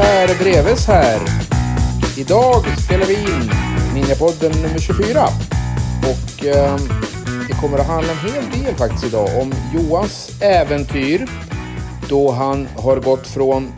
[0.00, 1.20] Per Dreves här.
[2.16, 3.52] Idag spelar vi in
[3.94, 5.24] Ninjapodden nummer 24.
[5.98, 6.76] Och eh,
[7.48, 11.26] det kommer att handla en hel del faktiskt idag om Johans äventyr.
[12.10, 13.72] Då han har gått från,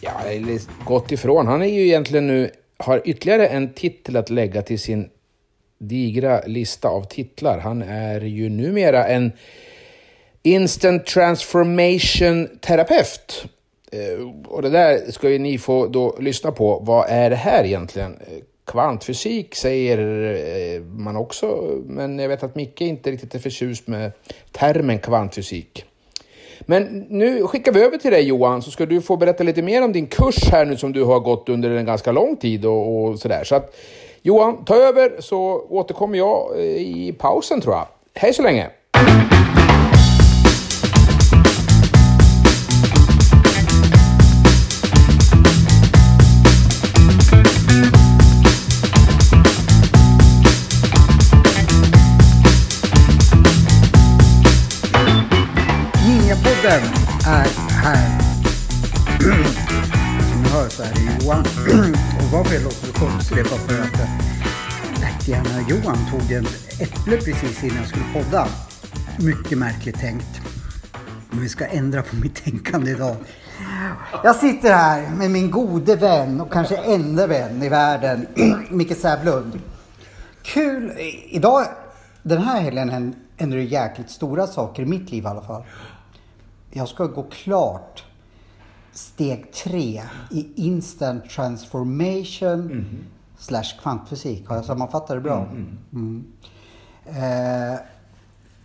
[0.00, 4.62] ja, eller gått ifrån, han är ju egentligen nu, har ytterligare en titel att lägga
[4.62, 5.08] till sin
[5.78, 7.58] digra lista av titlar.
[7.58, 9.32] Han är ju numera en
[10.42, 13.46] Instant Transformation Terapeut.
[13.92, 16.78] Eh, och det där ska ju ni få då lyssna på.
[16.78, 18.12] Vad är det här egentligen?
[18.12, 23.86] Eh, kvantfysik säger eh, man också, men jag vet att Micke inte riktigt är förtjust
[23.86, 24.12] med
[24.52, 25.84] termen kvantfysik.
[26.66, 29.82] Men nu skickar vi över till dig Johan, så ska du få berätta lite mer
[29.84, 33.04] om din kurs här nu som du har gått under en ganska lång tid och,
[33.04, 33.44] och sådär.
[33.44, 33.76] Så att
[34.22, 37.86] Johan, ta över så återkommer jag eh, i pausen tror jag.
[38.14, 38.70] Hej så länge!
[56.64, 56.94] Ninjapodden
[57.26, 58.20] är här.
[60.30, 61.40] Som ni hör så är det Johan.
[62.18, 64.18] Och varför jag låter så det är för att eh,
[65.02, 66.46] äh, ärtgärna Johan tog en
[66.80, 68.48] äpple precis innan jag skulle podda.
[69.18, 70.40] Mycket märkligt tänkt.
[71.30, 73.16] Men vi ska ändra på mitt tänkande idag.
[74.24, 78.26] Jag sitter här med min gode vän och kanske enda vän i världen,
[78.70, 79.60] Micke Sävlund.
[80.42, 80.92] Kul!
[81.28, 81.66] Idag,
[82.22, 85.64] den här helgen händer det jäkligt stora saker i mitt liv i alla fall.
[86.76, 88.04] Jag ska gå klart
[88.92, 92.86] steg tre i instant transformation
[93.38, 94.48] slash kvantfysik.
[94.48, 95.46] Har jag sammanfattat det bra?
[95.92, 96.24] Mm.
[97.06, 97.80] Eh,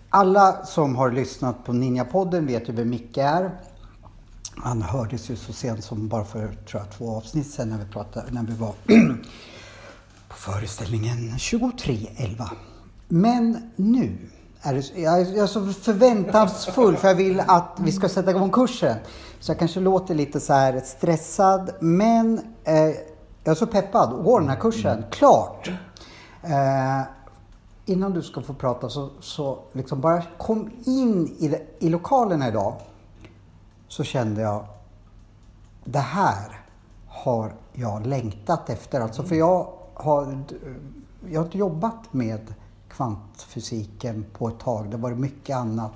[0.09, 3.51] alla som har lyssnat på Ninjapodden vet ju vem Micke är.
[4.56, 7.85] Han hördes ju så sent som bara för tror jag, två avsnitt sedan när vi,
[7.85, 8.73] pratade, när vi var
[10.28, 12.50] på föreställningen 23.11.
[13.07, 14.17] Men nu
[14.61, 18.97] är jag är så förväntansfull för jag vill att vi ska sätta igång kursen.
[19.39, 22.75] Så jag kanske låter lite så här stressad men eh,
[23.43, 25.03] jag är så peppad att gå den här kursen.
[25.11, 25.71] Klart!
[26.43, 27.01] Eh,
[27.85, 32.73] innan du ska få prata så, så liksom bara kom in i, i lokalerna idag.
[33.87, 34.65] Så kände jag,
[35.83, 36.61] det här
[37.07, 39.01] har jag längtat efter.
[39.01, 40.43] Alltså för jag har,
[41.29, 42.53] jag har inte jobbat med
[42.99, 44.85] kvantfysiken på ett tag.
[44.85, 45.91] Det har varit mycket annat.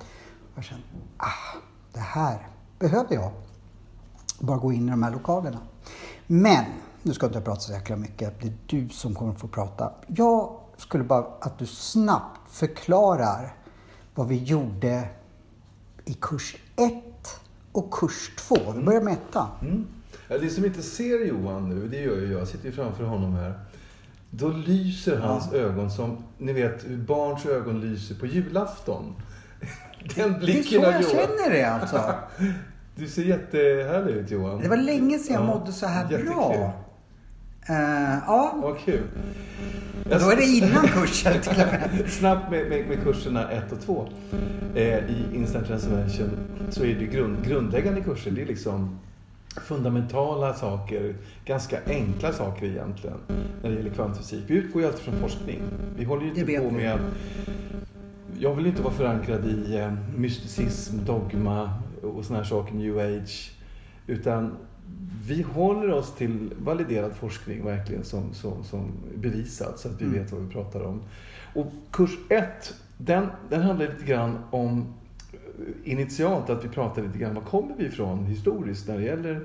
[0.56, 0.84] Jag kände,
[1.18, 1.58] ah,
[1.94, 2.47] det här
[2.80, 3.31] behöver jag.
[4.40, 5.59] Bara gå in i de här lokalerna.
[6.28, 6.66] Men,
[7.02, 8.42] nu ska jag inte prata så jäkla mycket.
[8.42, 9.92] Det är du som kommer få prata.
[10.08, 13.56] Jag skulle bara att du snabbt förklarar
[14.16, 15.09] vad vi gjorde
[16.06, 16.94] i kurs 1
[17.72, 18.56] och kurs 2.
[18.75, 19.47] Vi börjar med ettan.
[19.62, 19.74] Mm.
[19.74, 19.88] mm.
[20.28, 22.42] Ja, det som inte ser Johan nu, det gör ju jag.
[22.42, 23.59] Jag sitter ju framför honom här.
[24.36, 29.16] Då lyser hans ögon som, ni vet barns ögon lyser på julafton.
[30.16, 31.04] Den Det är blicken så jag Johan.
[31.12, 32.14] känner det alltså.
[32.96, 34.60] Du ser jättehärlig ut Johan.
[34.62, 36.26] Det var länge sedan jag Ja, mådde så här jättekul.
[36.34, 36.74] bra.
[37.70, 39.02] Eh, ja, Vad kul.
[40.06, 42.04] och då är det innan kursen till och med.
[42.10, 44.08] Snabbt med, med, med kurserna 1 och 2.
[44.76, 46.30] Eh, I Instant Transformation
[46.70, 48.32] så är det grund, grundläggande kurser.
[48.32, 49.00] Det är liksom
[49.62, 51.16] fundamentala saker,
[51.46, 53.18] ganska enkla saker egentligen,
[53.62, 54.44] när det gäller kvantfysik.
[54.47, 55.62] Vi utgår ju alltid från forskning.
[55.97, 57.00] Vi håller ju inte på med...
[58.40, 63.52] Jag vill inte vara förankrad i eh, mysticism, dogma och såna här saker, new age.
[64.08, 64.56] Utan
[65.28, 70.19] vi håller oss till validerad forskning verkligen som, som, som bevisat så att vi Mm.
[70.19, 71.02] vet vad vi pratar om.
[71.53, 74.94] Och kurs 1, den, den handlar lite grann om
[75.84, 79.41] initialt att vi pratar lite grann, var kommer vi ifrån historiskt när det gäller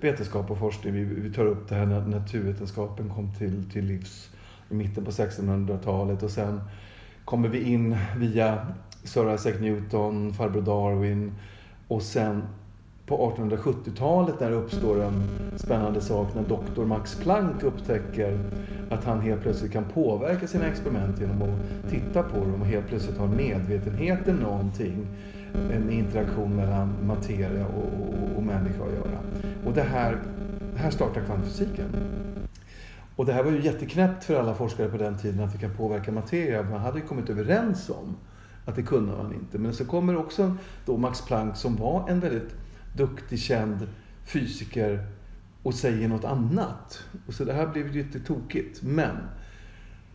[0.00, 0.94] vetenskap och forskning?
[0.94, 4.30] Vi, vi tar upp det här när naturvetenskapen kom till, till livs
[4.70, 6.60] i mitten på 1600-talet och sen
[7.24, 8.66] kommer vi in via
[9.04, 11.32] Sir Isaac Newton, farbror Darwin
[11.88, 12.42] och sen
[13.10, 15.22] på 1870-talet när det uppstår en
[15.56, 18.38] spännande sak när doktor Max Planck upptäcker
[18.90, 22.88] att han helt plötsligt kan påverka sina experiment genom att titta på dem och helt
[22.88, 25.06] plötsligt har medvetenheten någonting,
[25.72, 29.18] en interaktion mellan materia och, och, och människa att göra.
[29.66, 30.22] Och det här,
[30.76, 31.86] här startar kvantfysiken.
[33.16, 35.76] Och det här var ju jätteknäppt för alla forskare på den tiden att vi kan
[35.76, 36.62] påverka materia.
[36.62, 38.16] Man hade ju kommit överens om
[38.64, 39.58] att det kunde man inte.
[39.58, 40.56] Men så kommer också
[40.86, 42.54] då Max Planck som var en väldigt
[42.96, 43.88] duktig, känd
[44.24, 45.06] fysiker
[45.62, 47.04] och säger något annat.
[47.26, 48.82] Och så det här blev lite tokigt.
[48.82, 49.16] Men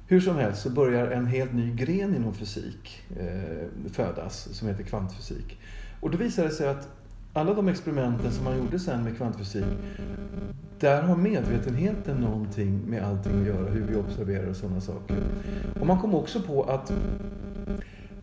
[0.07, 4.83] hur som helst så börjar en helt ny gren inom fysik eh, födas som heter
[4.83, 5.59] kvantfysik.
[5.99, 6.89] Och då visar det sig att
[7.33, 9.65] alla de experimenten som man gjorde sen med kvantfysik,
[10.79, 15.17] där har medvetenheten någonting med allting att göra, hur vi observerar och sådana saker.
[15.79, 16.91] Och man kom också på att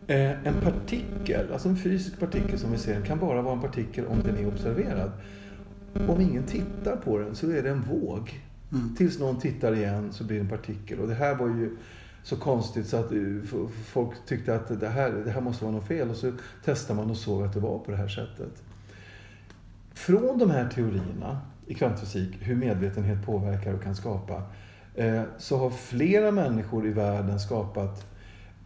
[0.07, 4.05] eh, en partikel, alltså en fysisk partikel som vi ser, kan bara vara en partikel
[4.05, 5.11] om den är observerad.
[6.07, 8.41] Om ingen tittar på den så är det en våg.
[8.73, 8.95] Mm.
[8.95, 10.99] Tills någon tittar igen så blir det en partikel.
[10.99, 11.77] Och det här var ju
[12.23, 13.19] så konstigt så att eh,
[13.85, 16.09] folk tyckte att det här, det här måste vara något fel.
[16.09, 16.31] Och så
[16.65, 18.63] testade man och såg att det var på det här sättet.
[19.93, 24.43] Från de här teorierna i kvantfysik, hur medvetenhet påverkar och kan skapa,
[24.95, 28.05] eh, så har flera människor i världen skapat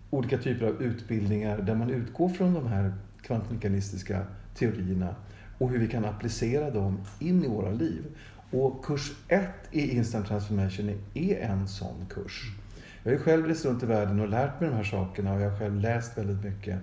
[0.10, 4.22] olika typer av utbildningar där man utgår från de här kvantmekanistiska
[4.56, 5.16] teorierna
[5.58, 8.04] och hur vi kan applicera dem in i våra liv.
[8.52, 12.52] Och kurs 1 i Instant Transformation är en sån kurs.
[13.04, 15.42] Jag har ju själv rest runt i världen och lärt mig de här sakerna och
[15.42, 16.80] jag har själv läst väldigt mycket.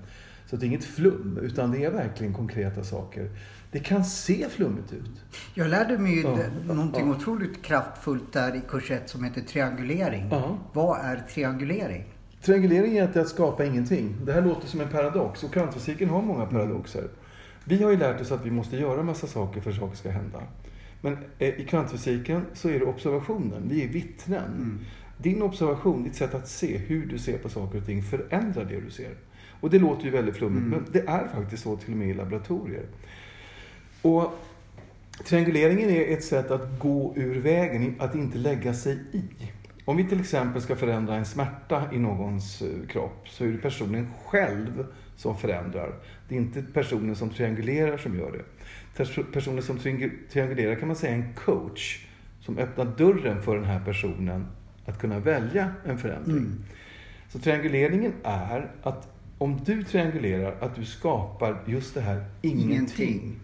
[0.46, 3.30] Så det är inget flum, utan det är verkligen konkreta saker.
[3.70, 5.24] Det kan se flummigt ut.
[5.54, 6.38] Jag lärde mig ju ja.
[6.66, 7.16] någonting ja.
[7.16, 10.28] otroligt kraftfullt där i kurs 1 som heter triangulering.
[10.30, 10.58] Ja.
[10.72, 12.04] Vad är triangulering?
[12.42, 14.16] Triangulering är att skapa ingenting.
[14.24, 17.08] Det här låter som en paradox och kvantfysiken har många paradoxer.
[17.64, 20.10] Vi har ju lärt oss att vi måste göra massa saker för att saker ska
[20.10, 20.38] hända.
[21.04, 23.68] Men eh, i kvantfysiken så är det observationen.
[23.68, 24.44] Vi är vittnen.
[24.44, 24.78] Mm.
[25.18, 28.80] Din observation, ditt sätt att se hur du ser på saker och ting förändrar det
[28.80, 29.14] du ser.
[29.60, 30.70] Och det låter ju väldigt flummigt, mm.
[30.70, 32.86] men det är faktiskt så till och med i laboratorier.
[34.02, 34.32] Och
[35.24, 39.22] trianguleringen är ett sätt att gå ur vägen, att inte lägga sig i.
[39.84, 43.58] Om vi till exempel ska förändra en smärta i någons eh, kropp så är det
[43.58, 44.86] personen själv
[45.16, 45.94] som förändrar.
[46.28, 48.44] Det är inte personen som triangulerar som gör det.
[49.32, 49.78] Personen som
[50.32, 52.06] triangulerar kan man säga en coach
[52.40, 54.46] som öppnar dörren för den här personen
[54.86, 56.36] att kunna välja en förändring.
[56.36, 56.64] Mm.
[57.28, 59.08] Så trianguleringen är att
[59.38, 63.08] om du triangulerar, att du skapar just det här ingenting.
[63.08, 63.40] ingenting.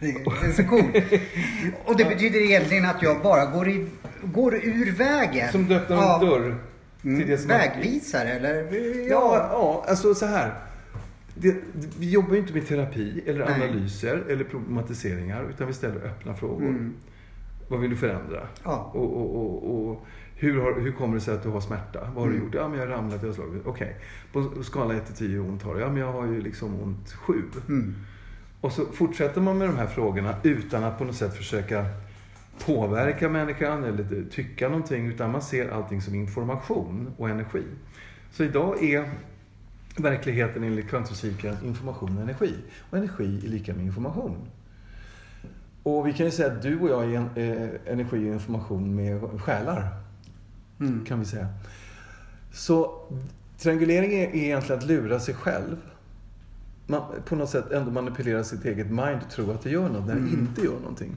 [0.00, 0.96] Det är så coolt.
[1.84, 3.86] Och det betyder egentligen att jag bara går, i,
[4.22, 5.52] går ur vägen.
[5.52, 6.56] Som du öppnar en dörr.
[7.02, 8.54] Till det som Vägvisare eller?
[8.54, 10.54] Ja, ja, ja alltså så här.
[11.34, 11.56] Det,
[11.98, 13.54] vi jobbar ju inte med terapi eller Nej.
[13.54, 16.68] analyser eller problematiseringar utan vi ställer öppna frågor.
[16.68, 16.94] Mm.
[17.68, 18.48] Vad vill du förändra?
[18.64, 18.90] Ja.
[18.94, 22.00] Och, och, och, och hur, har, hur kommer det sig att du har smärta?
[22.00, 22.38] Vad har mm.
[22.38, 22.54] du gjort?
[22.54, 23.62] Ja, men jag har ramlat, jag har slagit.
[23.64, 23.96] Okej.
[24.32, 24.52] Okay.
[24.54, 25.80] På skala 1 till 10 hur ont har du?
[25.80, 27.42] Ja, men jag har ju liksom ont 7.
[27.68, 27.94] Mm.
[28.60, 31.84] Och så fortsätter man med de här frågorna utan att på något sätt försöka
[32.66, 35.06] påverka människan eller tycka någonting.
[35.06, 37.64] Utan man ser allting som information och energi.
[38.30, 39.10] Så idag är
[39.96, 42.54] verkligheten enligt kvantfysiken information och energi.
[42.90, 44.36] Och energi är lika med information.
[45.82, 49.40] Och vi kan ju säga att du och jag är eh, energi och information med
[49.40, 49.88] själar.
[50.80, 51.04] Mm.
[51.04, 51.48] Kan vi säga.
[52.52, 53.02] Så
[53.58, 55.76] triangulering är egentligen att lura sig själv.
[56.86, 60.06] Man, på något sätt ändå manipulera sitt eget mind och tro att det gör något
[60.06, 60.40] när det mm.
[60.40, 61.16] inte gör någonting.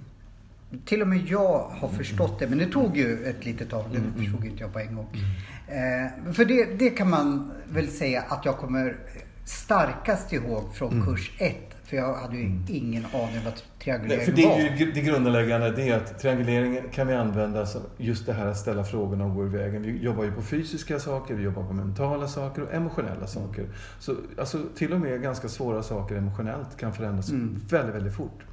[0.86, 3.86] Till och med jag har förstått det, men det tog ju ett litet tag.
[3.92, 4.14] Det mm.
[4.14, 5.08] förstod inte jag på en gång.
[5.14, 6.06] Mm.
[6.28, 8.98] Eh, för det, det kan man väl säga att jag kommer
[9.46, 11.06] starkast ihåg från mm.
[11.06, 11.56] kurs 1.
[11.84, 12.64] För jag hade ju mm.
[12.68, 16.84] ingen aning vad triangulering Nej, för det är ju det grundläggande, det är att trianguleringen
[16.92, 19.82] kan vi använda som just det här att ställa frågorna och gå i vägen.
[19.82, 23.70] Vi jobbar ju på fysiska saker, vi jobbar på mentala saker och emotionella saker.
[24.00, 27.60] Så alltså, till och med ganska svåra saker emotionellt kan förändras mm.
[27.70, 28.44] väldigt, väldigt fort.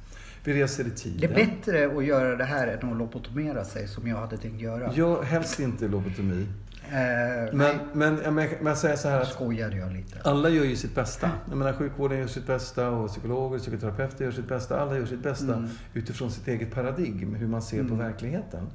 [0.45, 1.19] Vi reser i tiden.
[1.19, 4.61] Det är bättre att göra det här än att lobotomera sig som jag hade tänkt
[4.61, 4.91] göra.
[4.95, 6.47] Ja, helst inte lobotomi.
[6.89, 10.21] Eh, men, men, men, men jag säger så här skojade jag lite.
[10.23, 11.31] alla gör ju sitt bästa.
[11.49, 14.79] Jag menar, sjukvården gör sitt bästa och psykologer, psykoterapeuter gör sitt bästa.
[14.79, 15.69] Alla gör sitt bästa mm.
[15.93, 17.89] utifrån sitt eget paradigm, hur man ser mm.
[17.89, 18.67] på verkligheten.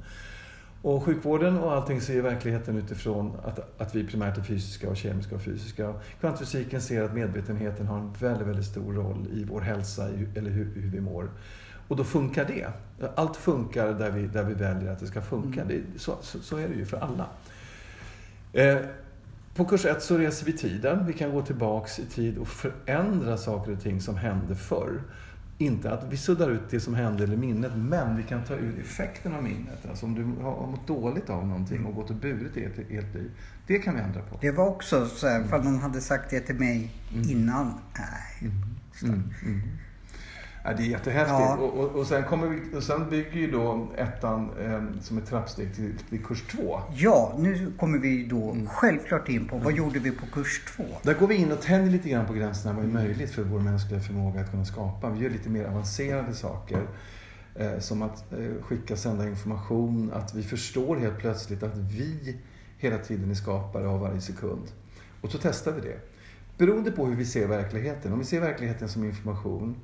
[0.81, 5.35] Och sjukvården och allting ser verkligheten utifrån att, att vi primärt är fysiska och kemiska
[5.35, 5.93] och fysiska.
[6.19, 10.73] Kvantfysiken ser att medvetenheten har en väldigt, väldigt stor roll i vår hälsa, eller hur,
[10.75, 11.29] hur vi mår.
[11.91, 12.67] Och då funkar det.
[13.15, 15.61] Allt funkar där vi, där vi väljer att det ska funka.
[15.61, 15.67] Mm.
[15.67, 17.27] Det, så, så, så, är det ju för alla.
[18.53, 18.77] Eh,
[19.55, 21.05] på kurs 1 så reser vi tiden.
[21.05, 25.01] Vi kan gå tillbaks i tid och förändra saker och ting som hände förr.
[25.57, 28.79] Inte att vi suddar ut det som hände eller minnet, men vi kan ta ut
[28.79, 29.85] effekten av minnet.
[29.89, 33.15] Alltså om du har mått dåligt av någonting och gått och burit det i ett
[33.15, 33.31] liv.
[33.67, 34.37] Det kan vi ändra på.
[34.41, 37.29] Det var också så här, ifall någon hade sagt det till mig mm.
[37.29, 37.73] innan.
[37.97, 38.51] Nej.
[39.01, 39.23] Mm.
[39.43, 39.61] Mm.
[40.63, 40.71] Mm.
[40.71, 41.39] Ja, det är jättehäftigt.
[41.39, 41.57] Ja.
[41.57, 45.25] Och, och, och, sen kommer vi, och sen bygger ju då ettan eh, som ett
[45.25, 46.81] trappsteg till, till kurs två.
[46.95, 48.67] Ja, nu kommer vi då Mm.
[48.67, 50.83] självklart in på vad gjorde vi på kurs två?
[51.03, 53.59] Där går vi in och tänjer lite grann på gränserna vad är möjligt för vår
[53.59, 55.09] mänskliga förmåga att kunna skapa.
[55.09, 56.87] Vi gör lite mer avancerade saker.
[57.55, 60.11] Eh, som att eh, skicka, sända information.
[60.13, 62.37] Att vi förstår helt plötsligt att vi
[62.77, 64.71] hela tiden är skapare av varje sekund.
[65.21, 65.99] Och så testar vi det.
[66.57, 68.13] Beroende på hur vi ser verkligheten.
[68.13, 69.75] Om vi ser verkligheten som information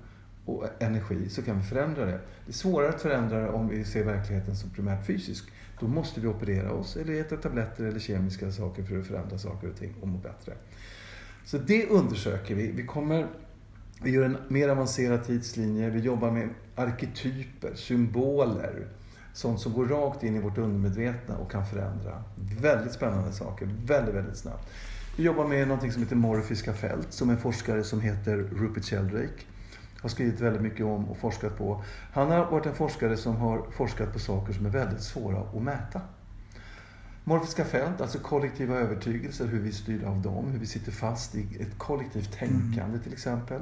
[0.48, 2.20] och energi så kan vi förändra det.
[2.46, 5.52] Det är svårare att förändra det om vi ser verkligheten som primärt fysisk.
[5.80, 9.70] Då måste vi operera oss eller äta tabletter eller kemiska saker för att förändra saker
[9.70, 10.54] och ting och må bättre.
[11.46, 12.72] Så det undersöker vi.
[12.72, 13.28] Vi, kommer,
[14.04, 15.90] vi gör en mer avancerad tidslinje.
[15.90, 18.88] Vi jobbar med arketyper, symboler.
[19.34, 22.24] Sånt som går rakt in i vårt undermedvetna och kan förändra.
[22.62, 24.70] Väldigt spännande saker, väldigt, väldigt snabbt.
[25.18, 29.44] Vi jobbar med något som heter morfiska fält, som en forskare som heter Rupert Sheldrake
[30.08, 31.84] har skrivit väldigt mycket om och forskat på.
[32.14, 35.64] Han har varit en forskare som har forskat på saker som är väldigt svåra att
[35.64, 36.02] mäta.
[37.24, 41.58] Morfiska fält, alltså kollektiva övertygelser, hur vi styr av dem, hur vi sitter fast i
[41.60, 43.62] ett kollektivt tänkande till exempel.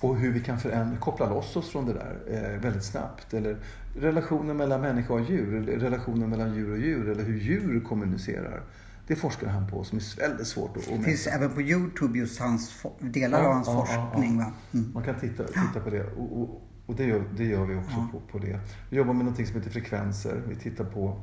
[0.00, 3.34] Och hur vi kan förändra, koppla loss oss från det där eh, väldigt snabbt.
[3.34, 3.56] Eller
[4.00, 8.62] relationen mellan människa och djur, eller relationen mellan djur och djur, eller hur djur kommunicerar.
[9.08, 11.36] Det forskar han på som är väldigt svårt att Det finns mäta.
[11.38, 14.38] även på Youtube just hans, delar Ja, av hans ja, forskning.
[14.40, 14.52] ja.
[14.78, 14.90] Mm.
[14.94, 16.04] Man kan titta, titta på det.
[16.16, 18.60] Och, och, och det, gör, det gör vi också på, på det.
[18.90, 20.42] Vi jobbar med något som heter frekvenser.
[20.48, 21.20] Vi tittar på...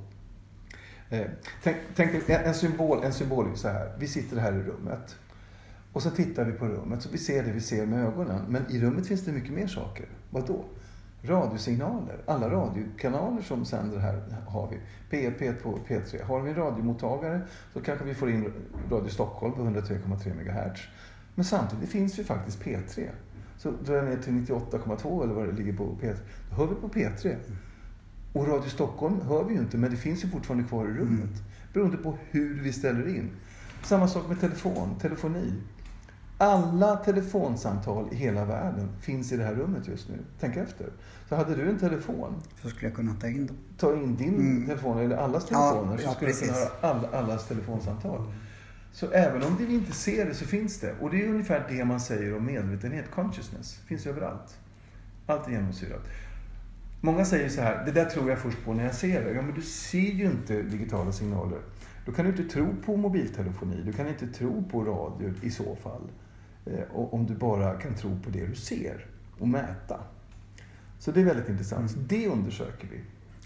[1.09, 1.25] Eh,
[1.63, 3.95] tänk, tänk en, en symbol, en symbol är så här.
[3.99, 5.15] Vi sitter här i rummet.
[5.93, 7.01] Och så tittar vi på rummet.
[7.01, 8.41] Så vi ser det vi ser med ögonen.
[8.49, 10.05] Men i rummet finns det mycket mer saker.
[10.29, 10.65] Vad då?
[11.27, 12.17] Radiosignaler.
[12.25, 14.77] Alla radiokanaler som sänder här har vi.
[15.17, 16.23] P1, P2, P3.
[16.23, 17.41] Har vi en radiomottagare
[17.73, 18.53] så kanske vi får in
[18.91, 20.81] Radio Stockholm på 103,3 MHz.
[21.35, 23.09] Men samtidigt finns ju faktiskt P3.
[23.57, 26.15] Så drar jag ner till 98,2 eller vad det ligger på P3.
[26.49, 27.35] Då hör vi på P3.
[28.33, 31.43] Och Radio Stockholm hör vi ju inte, men det finns ju fortfarande kvar i rummet.
[31.73, 33.29] Beroende på hur vi ställer in.
[33.83, 35.53] Samma sak med telefon, telefoni.
[36.45, 40.15] Alla telefonsamtal i hela världen finns i det här rummet just nu.
[40.39, 40.87] Tänk efter.
[41.29, 43.57] Så hade du en telefon, Så skulle jag kunna ta in dem.
[43.77, 44.65] ta in din Mm.
[44.67, 46.69] telefon eller allas Ja, telefoner så ja, skulle du kunna precis.
[46.81, 48.21] höra alla, allas telefonsamtal.
[48.91, 50.93] Så även om vi inte ser det så finns det.
[51.01, 53.79] Och det är ungefär det man säger om medvetenhet, consciousness.
[53.87, 54.57] finns överallt.
[55.27, 56.01] Allt är genomsyrat.
[57.01, 59.31] Många säger så här, det där tror jag först på när jag ser det.
[59.31, 61.59] Ja, men du ser ju inte digitala signaler.
[62.05, 65.75] Då kan du inte tro på mobiltelefoni, du kan inte tro på radio i så
[65.75, 66.01] fall.
[66.65, 69.05] Eh, om du bara kan tro på det du ser
[69.39, 69.99] och mäta.
[70.99, 71.91] Så det är väldigt intressant.
[71.91, 72.99] Så det undersöker vi.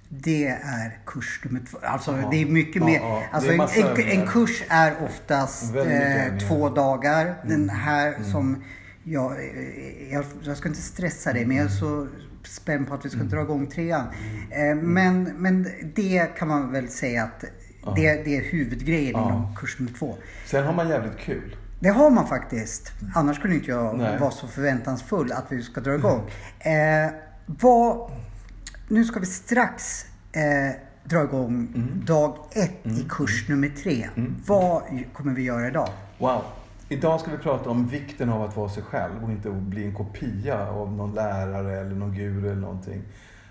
[0.10, 1.78] Det är kurs nummer två.
[1.82, 2.28] Alltså Ja.
[2.32, 3.00] det är mycket Ja, mer.
[3.00, 3.24] ja.
[3.32, 7.26] Alltså en, en, en kurs är oftast eh, två dagar.
[7.26, 7.36] Mm.
[7.50, 8.64] Den här som
[9.04, 12.08] jag, eh, jag, jag ska inte stressa dig men jag är så
[12.44, 13.30] spänd på att vi ska Mm.
[13.32, 14.06] dra igång trean.
[14.52, 17.42] Eh, men, men det kan man väl säga att
[17.96, 20.16] det, det är huvudgrejen inom kurs nummer två.
[20.46, 21.56] Sen har man jävligt kul.
[21.80, 22.92] Det har man faktiskt.
[23.16, 24.18] Annars skulle inte jag Nej.
[24.20, 26.30] vara så förväntansfull att vi ska dra igång.
[26.60, 27.12] Eh,
[27.46, 28.12] vad,
[28.88, 32.06] nu ska vi strax eh, dra igång Mm.
[32.06, 34.10] dag ett i kurs nummer tre.
[34.48, 34.82] Vad
[35.14, 35.90] kommer vi göra idag?
[36.18, 36.42] Wow.
[36.90, 39.94] Idag ska vi prata om vikten av att vara sig själv och inte bli en
[39.96, 43.04] kopia av någon lärare eller någon guru eller någonting.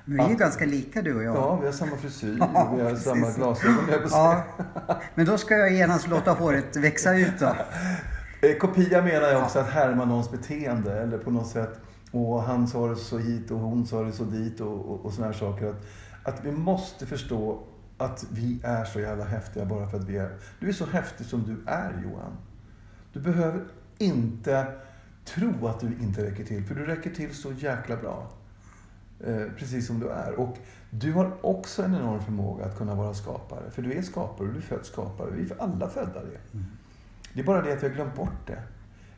[0.04, 1.36] Men vi är ju Att- ganska lika du och jag.
[1.36, 3.36] Ja, vi har samma frisyr Ja, och vi har samma precis.
[3.36, 4.42] glasögon, att säga.
[4.88, 5.00] Ja.
[5.14, 7.56] Men då ska jag genast låta håret växa ut då.
[8.40, 11.80] Eh, Kopia menar jag också att härma någons beteende eller på något sätt.
[12.10, 15.12] Och han sa det så hit och hon sa det så dit och, och, och
[15.12, 15.68] såna här saker.
[15.68, 15.84] Att,
[16.22, 17.62] att vi måste förstå
[17.98, 20.36] att vi är så jävla häftiga bara för att vi är.
[20.60, 22.32] Du är så häftig som du är Johan.
[23.12, 23.64] Du behöver
[23.98, 24.66] inte
[25.24, 26.64] tro att du inte räcker till.
[26.64, 28.30] För du räcker till så jäkla bra.
[29.20, 30.32] Eh, precis som du är.
[30.40, 30.56] Och
[30.90, 33.70] du har också en enorm förmåga att kunna vara skapare.
[33.70, 35.30] För du är skapare och du är född skapare.
[35.30, 36.58] Vi är alla födda det.
[37.32, 38.62] Det är bara det att vi har glömt bort det.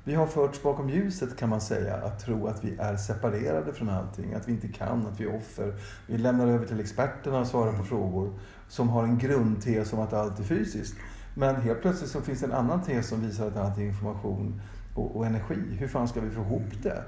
[0.04, 3.88] Vi har förts bakom ljuset kan man säga, att tro att vi är separerade från
[3.88, 5.74] allting, att vi inte kan, att vi är offer.
[6.06, 8.38] Vi lämnar över till experterna att svara på frågor
[8.68, 10.94] som har en grundtes om att allt är fysiskt.
[11.34, 14.60] Men helt plötsligt så finns det en annan tes som visar att allt är information
[14.94, 15.76] och, och energi.
[15.78, 17.04] Hur fan ska vi få ihop det?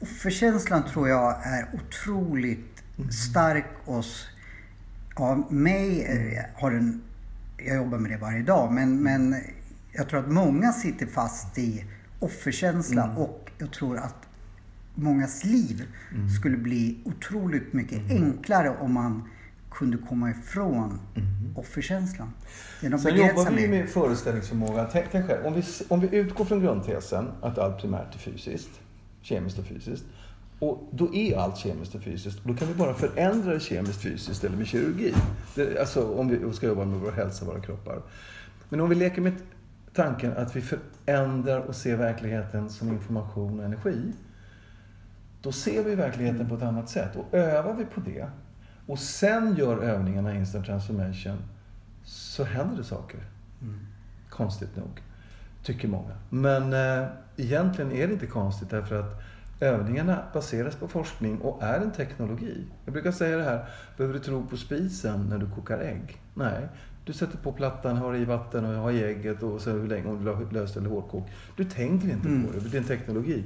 [0.00, 4.28] Offerkänslan tror jag är otroligt stark hos
[5.16, 6.06] ja, mig.
[6.54, 7.02] Har den,
[7.56, 9.36] jag jobbar med det varje dag, men, men
[9.92, 11.84] jag tror att många sitter fast i
[12.18, 14.28] offerkänsla och jag tror att
[14.94, 15.86] mångas liv
[16.40, 19.28] skulle bli otroligt mycket enklare om man
[19.70, 21.00] kunde komma ifrån
[21.56, 22.32] offerkänslan.
[22.80, 24.88] Genom Sen jobbar vi med föreställningsförmåga.
[24.92, 28.70] Tänk, tänk själv, om vi, om vi utgår från grundtesen att allt primärt är fysiskt,
[29.22, 30.04] kemiskt och fysiskt.
[30.58, 32.40] Och då är allt kemiskt och fysiskt.
[32.40, 35.14] Och då kan vi bara förändra det kemiskt fysiskt eller med kirurgi.
[35.54, 38.02] Det, alltså om vi ska jobba med vår hälsa, våra kroppar.
[38.68, 39.32] Men om vi leker med
[39.92, 44.12] tanken att vi förändrar och ser verkligheten som information och energi.
[45.42, 47.16] Då ser vi verkligheten på ett annat sätt.
[47.16, 48.26] Och övar vi på det
[48.86, 51.38] och sen gör övningarna instant transformation
[52.04, 53.20] så händer det saker.
[53.62, 53.80] Mm.
[54.30, 55.02] Konstigt nog,
[55.62, 56.14] tycker många.
[56.30, 59.22] Men eh, egentligen är det inte konstigt därför att
[59.60, 62.66] övningarna baseras på forskning och är en teknologi.
[62.84, 66.20] Jag brukar säga det här, behöver du tro på spisen när du kokar ägg?
[66.34, 66.68] Nej,
[67.04, 70.08] du sätter på plattan, har i vatten och har i ägget och så hur länge,
[70.08, 71.28] om du löst eller hårdkok.
[71.56, 72.46] Du tänker inte mm.
[72.46, 73.44] på det, det är en teknologi.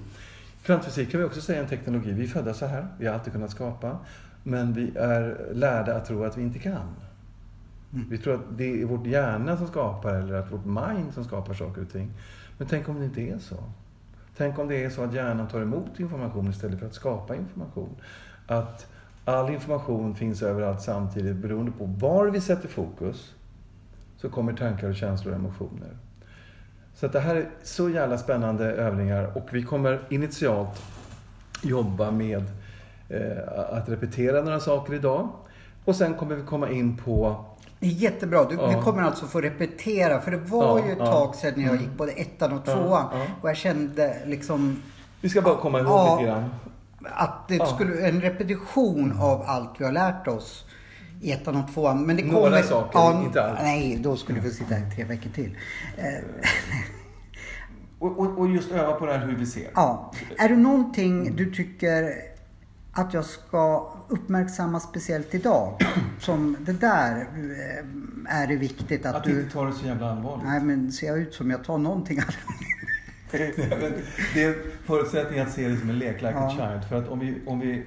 [0.63, 2.13] Kvantfysik kan vi också säga är en teknologi.
[2.13, 3.99] Vi är födda så här, vi har alltid kunnat skapa.
[4.43, 6.97] Men vi är lärda att tro att vi inte kan.
[7.93, 8.07] Mm.
[8.11, 11.55] Vi tror att det är vårt hjärna som skapar eller att vårt mind som skapar
[11.55, 12.13] saker och ting.
[12.59, 13.57] Men tänk om det inte är så?
[14.37, 17.97] Tänk om det är så att hjärnan tar emot information istället för att skapa information.
[18.47, 18.87] Att
[19.25, 23.35] all information finns överallt samtidigt beroende på var vi sätter fokus
[24.27, 25.97] så kommer tankar och känslor och emotioner.
[26.95, 30.83] Så det här är så jävla spännande övningar och vi kommer initialt
[31.63, 32.45] jobba med
[33.09, 35.29] eh, att repetera några saker idag.
[35.85, 37.45] Och sen kommer vi komma in på
[37.81, 38.45] Jättebra.
[38.45, 38.67] Du, ja.
[38.67, 40.21] du kommer alltså få repetera.
[40.21, 41.83] För det var ja, ju ett tag sedan jag mm.
[41.83, 43.07] gick både ettan och tvåan.
[43.13, 44.83] Ja, och jag kände liksom...
[45.21, 46.51] Vi ska bara komma ihåg lite grann.
[47.03, 50.65] Att det skulle, en repetition av allt vi har lärt oss
[51.21, 52.07] i ettan och tvåan.
[52.07, 53.59] Men det kommer, Några saker, ja, inte allt.
[53.63, 55.57] Nej, då skulle vi sitta här tre veckor till.
[57.99, 59.71] och, och, och, just öva på det här hur vi ser.
[59.75, 60.13] Ja.
[60.39, 62.13] Är det någonting du tycker
[62.93, 65.85] att jag ska uppmärksamma speciellt idag?
[66.21, 69.31] Som det där eh, är det viktigt att, att du...
[69.31, 70.47] Att inte ta det så jävla allvarligt.
[70.47, 72.67] Nej, men ser jag ut som jag tar någonting allvarligt?
[74.35, 74.57] det är
[74.87, 76.47] förutsättningen att se det som en lek, like ja.
[76.47, 76.89] a child.
[76.89, 77.85] För att om vi, om vi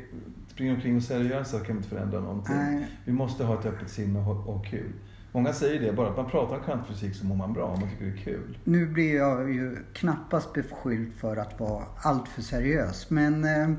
[0.60, 2.56] springer omkring och seriösa kan vi inte förändra någonting.
[2.56, 2.88] Nej.
[3.06, 4.94] Vi måste ha ett öppet sinne och och kul.
[5.32, 8.06] Många säger det, bara att man pratar om kvantfysik så mår man bra, man tycker
[8.06, 8.58] det är kul.
[8.63, 13.70] Nu blir jag ju knappast beskylld för att vara alltför seriös, men eh,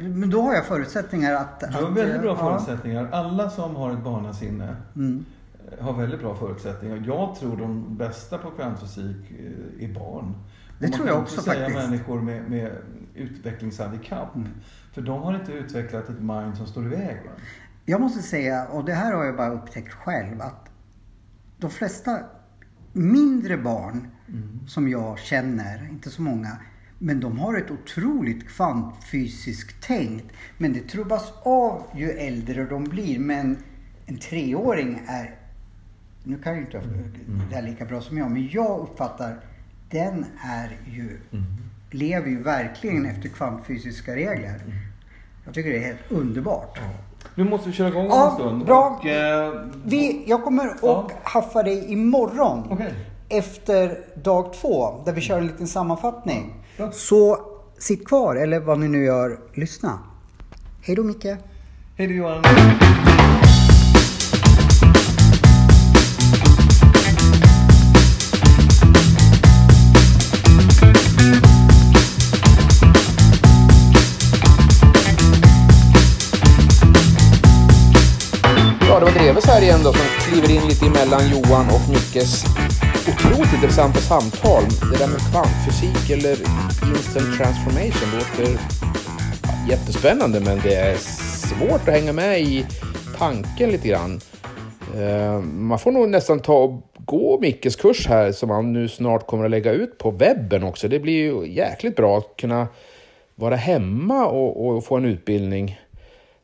[0.00, 1.60] men då har jag förutsättningar att...
[1.60, 2.58] Du har väldigt bra ja.
[2.58, 3.08] förutsättningar.
[3.12, 5.24] Alla som har ett barnasinne mm.
[5.80, 7.02] har väldigt bra förutsättningar.
[7.06, 10.34] Jag tror de bästa på kvantfysik eh, är barn.
[10.78, 11.90] Det tror jag också säga faktiskt.
[11.90, 12.72] människor med, med
[13.14, 14.34] utvecklingshandikapp.
[14.34, 14.48] Mm.
[14.92, 17.32] För de har inte utvecklat ett mind som står i vägen.
[17.84, 20.68] Jag måste säga, och det här har jag bara upptäckt själv, att
[21.58, 22.18] de flesta
[22.92, 24.60] mindre barn mm.
[24.68, 26.58] som jag känner, inte så många,
[26.98, 30.26] men de har ett otroligt kvantfysiskt tänkt.
[30.58, 33.18] Men det trubbas av ju äldre de blir.
[33.18, 33.56] Men
[34.06, 35.34] en treåring är,
[36.24, 37.48] nu kan ju inte jag mm.
[37.48, 39.40] det här lika bra som jag, men jag uppfattar
[39.90, 41.44] den är ju, mm.
[41.94, 44.60] Lever ju verkligen efter kvantfysiska regler.
[45.44, 46.78] Jag tycker det är helt underbart.
[47.34, 48.64] Nu måste vi köra igång ja, en stund.
[48.64, 48.98] Bra.
[49.00, 49.52] Och, eh...
[49.84, 51.10] vi, jag kommer att ja.
[51.22, 52.72] haffa dig imorgon.
[52.72, 52.90] Okay.
[53.28, 56.64] Efter dag två, där vi kör en liten sammanfattning.
[56.76, 56.90] Ja.
[56.92, 57.38] Så
[57.78, 59.98] sitt kvar, eller vad ni nu gör, lyssna.
[60.82, 61.26] Hej då Micke.
[61.96, 62.42] Hej då Johan.
[79.14, 82.44] Dreves här igen då som kliver in lite emellan Johan och Mickes
[83.08, 84.62] otroligt intressanta samtal.
[84.92, 86.36] Det där med kvantfysik eller
[86.90, 88.58] instant transformation låter
[89.68, 90.96] jättespännande men det är
[91.48, 92.66] svårt att hänga med i
[93.18, 94.20] tanken lite grann.
[94.96, 99.26] Eh, man får nog nästan ta och gå Mickes kurs här som han nu snart
[99.26, 100.88] kommer att lägga ut på webben också.
[100.88, 102.66] Det blir ju jäkligt bra att kunna
[103.34, 105.80] vara hemma och, och få en utbildning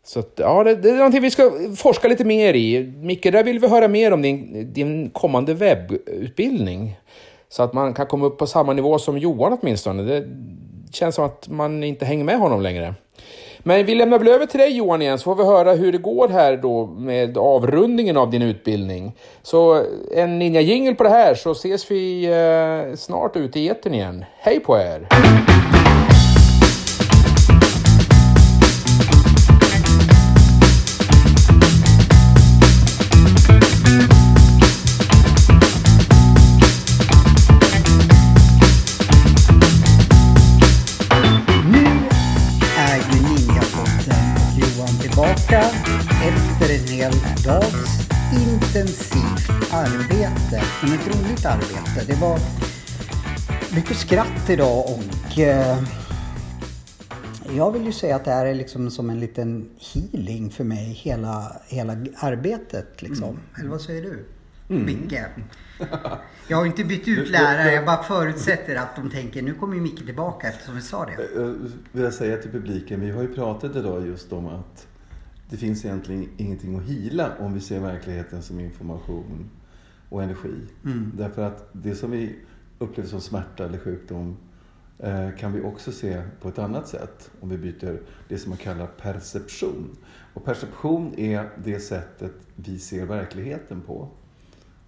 [0.05, 2.93] så att, ja, det, det, är någonting vi ska forska lite mer i.
[3.03, 6.97] Micke, där vill vi höra mer om din, din kommande webbutbildning.
[7.49, 10.03] Så att man kan komma upp på samma nivå som Johan åtminstone.
[10.03, 10.25] Det
[10.93, 12.95] känns som att man inte hänger med honom längre.
[13.59, 15.99] Men vi lämnar väl över till dig Johan igen, så får vi höra hur det
[15.99, 19.13] går här då med avrundningen av din utbildning.
[19.43, 19.85] Så
[20.17, 24.25] en ninja jingle på det här, så ses vi eh, snart ute i etern igen.
[24.39, 25.07] Hej på er!
[47.51, 52.05] Dags intensivt arbete, men ett roligt arbete.
[52.07, 52.39] Det var
[53.75, 55.83] mycket skratt idag och eh,
[57.57, 60.93] Jag vill ju säga att det här är liksom som en liten healing för mig,
[60.93, 63.03] hela, hela arbetet.
[63.03, 63.29] Liksom.
[63.29, 63.41] Mm.
[63.59, 64.25] Eller vad säger du?
[64.75, 65.19] Micke?
[66.49, 69.81] Jag har inte bytt ut lärare, jag bara förutsätter att de tänker nu kommer ju
[69.81, 71.13] Micke tillbaka eftersom vi sa det.
[71.35, 71.55] Jag
[71.93, 74.87] vill jag säga till publiken, vi har ju pratat idag just om att
[75.51, 79.51] det finns egentligen ingenting att hila om vi ser verkligheten som information
[80.09, 80.55] och energi.
[81.15, 82.37] Därför att det som vi
[82.79, 84.37] upplever som smärta eller sjukdom
[84.99, 88.59] eh, kan vi också se på ett annat sätt om vi byter det som man
[88.59, 89.97] kallar perception.
[90.35, 94.09] Och perception är det sättet vi ser verkligheten på.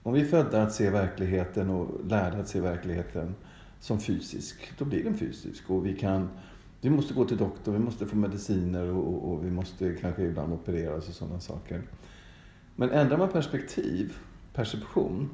[0.03, 3.35] Om vi är födda att se verkligheten och lärda att se verkligheten
[3.81, 5.71] som fysisk, då blir den fysisk.
[5.71, 6.29] Och vi, kan,
[6.83, 10.23] vi måste gå till doktorn, vi måste få mediciner och, och, och vi måste kanske
[10.23, 11.83] ibland opereras och sådana saker.
[12.77, 14.17] Men ändrar man perspektiv,
[14.55, 15.31] perception,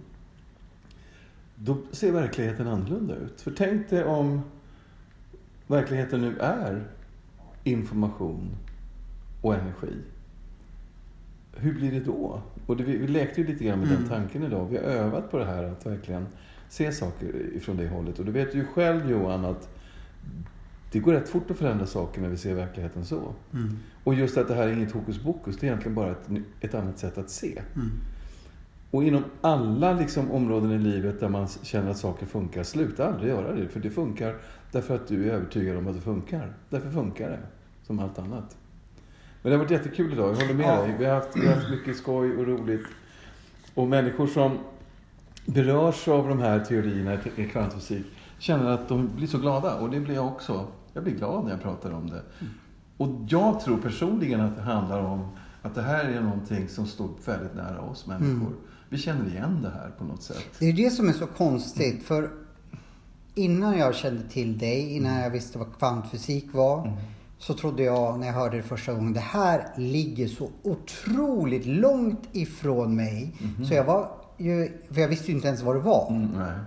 [1.54, 3.40] då ser verkligheten annorlunda ut.
[3.40, 4.40] För tänk dig om
[5.66, 6.84] verkligheten nu är
[7.64, 8.56] information
[9.42, 9.96] och energi.
[11.56, 12.42] Hur blir det då?
[12.66, 14.66] Och det, vi, vi lekte ju lite grann med den tanken idag.
[14.70, 16.26] Vi har övat på det här att verkligen
[16.68, 18.18] se saker ifrån det hållet.
[18.18, 19.68] Och du vet ju själv Johan att
[20.92, 23.34] det går rätt fort att förändra saker när vi ser verkligheten så.
[24.04, 26.28] Och just att det här är inget hokus pokus, det är egentligen bara ett,
[26.60, 27.62] ett annat sätt att se.
[28.90, 33.28] Och inom alla liksom, områden i livet där man känner att saker funkar, sluta aldrig
[33.28, 33.68] göra det.
[33.68, 34.36] För det funkar
[34.72, 36.52] därför att du är övertygad om att det funkar.
[36.70, 37.38] Därför funkar det,
[37.86, 38.56] som allt annat.
[39.42, 40.82] Men det har varit jättekul idag, jag håller med Ja.
[40.82, 40.94] dig.
[40.98, 42.86] Vi har, haft, vi har haft mycket skoj och roligt.
[43.74, 44.58] Och människor som
[45.46, 48.06] berörs av de här teorierna i kvantfysik
[48.38, 49.74] känner att de blir så glada.
[49.74, 50.66] Och det blir jag också.
[50.98, 52.22] Jag blir glad när jag pratar om det.
[52.96, 55.28] Och jag tror personligen att det handlar om
[55.62, 58.52] att det här är någonting som står väldigt nära oss människor.
[58.88, 60.44] Vi känner igen det här på något sätt.
[60.58, 62.02] Det är det som är så konstigt.
[62.02, 62.30] För
[63.34, 66.98] innan jag kände till dig, innan jag visste vad kvantfysik var.
[67.38, 72.28] Så trodde jag när jag hörde det första gången, det här ligger så otroligt långt
[72.32, 73.34] ifrån mig.
[73.68, 76.10] Så jag var ju, för jag visste ju inte ens vad det var.
[76.10, 76.60] Mm.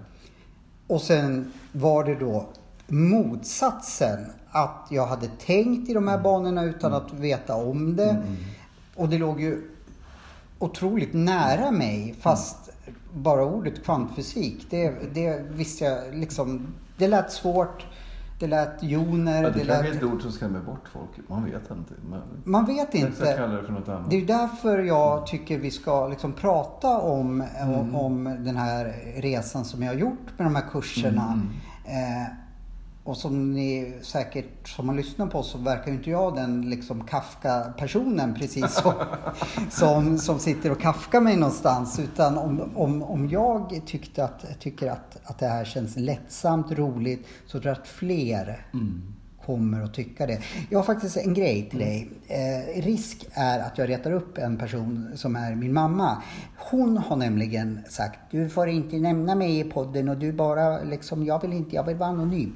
[0.87, 2.49] Och sen var det då
[2.91, 4.19] motsatsen.
[4.51, 8.23] Att jag hade tänkt i de här banorna utan att veta om det.
[8.95, 9.61] Och det låg ju
[10.59, 12.15] otroligt nära mig.
[12.19, 12.69] Fast
[13.13, 16.67] bara ordet kvantfysik, det, det visste jag liksom.
[16.97, 17.85] Det lät svårt.
[18.39, 19.43] Det lät joner.
[19.43, 20.03] Ja, det det kanske är lät...
[20.03, 21.29] ett ord som skrämmer bort folk.
[21.29, 21.93] Man vet inte.
[22.09, 23.23] Man, Man vet inte.
[23.25, 24.03] det.
[24.09, 29.65] Det är därför jag tycker vi ska liksom prata om, om, om den här resan
[29.65, 31.41] som jag har gjort med de här kurserna.
[31.85, 32.33] Eh,
[33.03, 37.05] och som ni säkert, som har lyssnat på så verkar ju inte jag den liksom
[37.05, 38.93] Kafka-personen precis som,
[39.69, 41.99] som, som sitter och kafkar mig någonstans.
[41.99, 47.27] Utan om, om, om jag tyckte att, tycker att, att det här känns lättsamt, roligt,
[47.45, 48.65] så tror jag att fler
[49.45, 50.39] kommer att tycka det.
[50.69, 52.09] Jag har faktiskt en grej till dig.
[52.27, 56.23] Eh, risk är att jag retar upp en person som är min mamma.
[56.57, 61.25] Hon har nämligen sagt, du får inte nämna mig i podden och du bara liksom,
[61.25, 62.55] jag vill inte, jag vill vara anonym.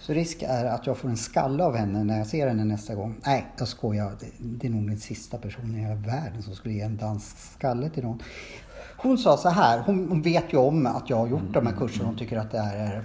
[0.00, 2.94] Så risk är att jag får en skalle av henne när jag ser henne nästa
[2.94, 3.14] gång.
[3.26, 4.12] Nej, jag skojar.
[4.20, 7.38] Det, det är nog den sista personen i hela världen som skulle ge en dansk
[7.38, 8.22] skalle till någon.
[8.96, 11.74] Hon sa så här, hon, hon vet ju om att jag har gjort de här
[11.74, 12.06] kurserna.
[12.06, 13.04] Hon tycker att det här är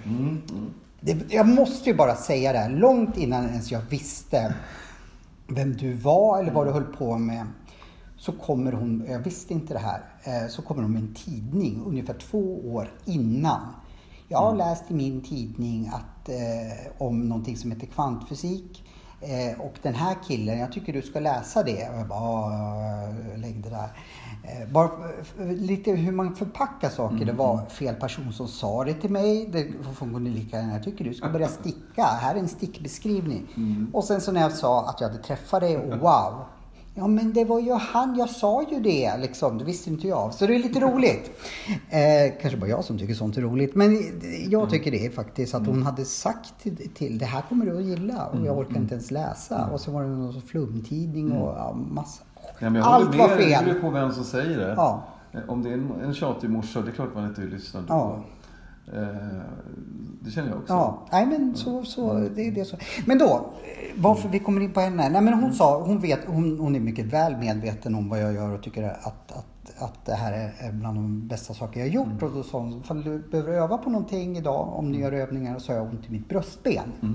[1.00, 4.54] det, jag måste ju bara säga det här, långt innan ens jag visste
[5.46, 7.46] vem du var eller vad du höll på med.
[8.16, 11.82] Så kommer hon, jag visste inte det här, eh, så kommer hon med en tidning
[11.86, 13.60] ungefär två år innan.
[14.28, 18.84] Jag har läst i min tidning att, eh, om någonting som heter kvantfysik.
[19.20, 21.88] Eh, och den här killen, jag tycker du ska läsa det.
[21.88, 23.88] Och jag bara, "Ja, lägg det där.
[24.48, 24.90] Eh, bara
[25.38, 27.24] eh, lite hur man förpackar saker.
[27.24, 29.48] Det var fel person som sa det till mig.
[29.52, 29.66] Det
[30.20, 30.72] ni lika gärna.
[30.72, 32.02] Jag tycker du ska börja sticka.
[32.02, 33.46] Här är en stickbeskrivning.
[33.92, 36.44] Och sen så när jag sa att jag hade träffat dig och wow.
[36.98, 39.58] Ja men det var ju han, jag sa ju det liksom.
[39.58, 40.34] Det visste inte jag.
[40.34, 41.30] Så det är lite roligt.
[41.90, 43.74] Eh, kanske bara jag som tycker sånt är roligt.
[43.74, 47.78] Men jag tycker det faktiskt att hon hade sagt till, till det här kommer du
[47.78, 48.26] att gilla.
[48.26, 49.70] Och jag orkar inte ens läsa.
[49.72, 52.22] Och så var det någon flumtidning och ja, massa.
[52.60, 53.50] Ja, men jag Allt var med dig.
[53.52, 53.64] fel.
[53.64, 54.74] Det beror på vem som säger det.
[54.76, 55.02] Ja.
[55.32, 57.86] Eh, Om det är en, en tjatig morsa, det är klart man inte lyssnar då.
[57.88, 58.18] Ja.
[58.92, 59.06] Eh,
[60.20, 60.72] det känner jag också.
[60.72, 62.76] Ja, nej men så, så det är det så.
[63.06, 63.46] Men då,
[63.96, 65.08] varför vi kommer in på henne?
[65.08, 68.32] Nej men hon sa, hon vet, hon, hon är mycket väl medveten om vad jag
[68.34, 71.92] gör och tycker att, att, att det här är- bland de bästa saker jag har
[71.94, 72.22] gjort.
[72.22, 75.58] Och då sa hon, ifall du behöver öva på någonting idag, om ni gör övningar,
[75.58, 76.92] så har jag ont i mitt bröstben.
[77.02, 77.08] Eh,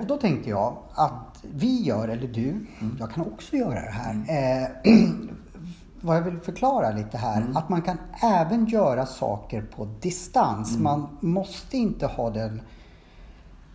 [0.00, 2.66] Och då tänkte jag att vi gör, eller du,
[2.98, 4.14] jag kan också göra det här.
[4.14, 4.92] Eh,
[6.00, 10.78] vad jag vill förklara lite här, att man kan även göra saker på distans.
[10.78, 12.60] Man måste inte ha den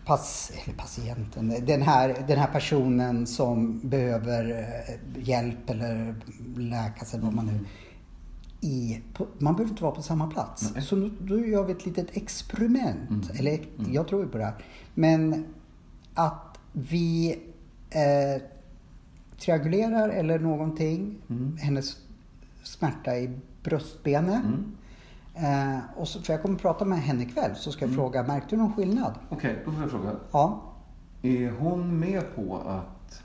[0.06, 6.14] pass, eller patienten, den här, den här personen som behöver eh, hjälp eller
[6.56, 7.60] läkas eller vad man nu
[8.60, 10.70] i, på, man behöver inte vara på samma plats.
[10.74, 10.82] Nej.
[10.82, 13.10] Så då, då gör vi ett litet experiment.
[13.10, 13.22] Mm.
[13.38, 13.60] Eller
[13.92, 14.54] jag tror ju på det här.
[14.94, 15.44] Men
[16.14, 17.38] att vi
[17.90, 18.42] eh,
[19.40, 21.56] triangulerar eller någonting, Mm.
[21.56, 21.96] hennes
[22.62, 24.42] smärta i bröstbenet.
[24.44, 24.74] Mm.
[25.34, 27.96] Eh, och så, för jag kommer att prata med henne ikväll så ska jag Mm.
[27.96, 29.14] fråga, märkte du någon skillnad?
[29.28, 30.10] Okej, då får jag fråga.
[30.32, 30.62] Ja.
[31.22, 33.22] Är hon med på att...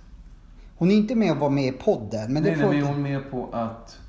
[0.78, 2.34] Hon är inte med och var med i podden.
[2.34, 2.69] Men nej, nej, får...
[2.73, 3.99] men är hon med på att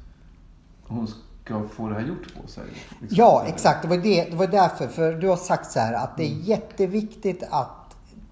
[0.87, 1.09] hon
[1.45, 2.64] ska få det här gjort på sig?
[3.01, 3.09] Liksom?
[3.19, 3.83] Ja, exakt.
[3.83, 4.87] Det var, det, det var därför.
[4.87, 7.80] För du har sagt så här att det är jätteviktigt att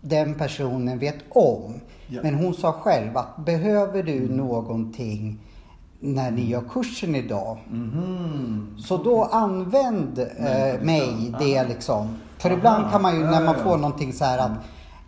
[0.01, 1.75] den personen vet om.
[2.07, 2.21] Ja.
[2.23, 4.37] Men hon sa själv att behöver du Mm.
[4.37, 5.39] någonting
[6.01, 7.59] när ni gör kursen idag.
[7.71, 8.75] Mhm.
[8.79, 12.17] Så då använd eh, mig det liksom.
[12.39, 12.59] För Aha.
[12.59, 14.51] ibland kan man ju när man får någonting så här att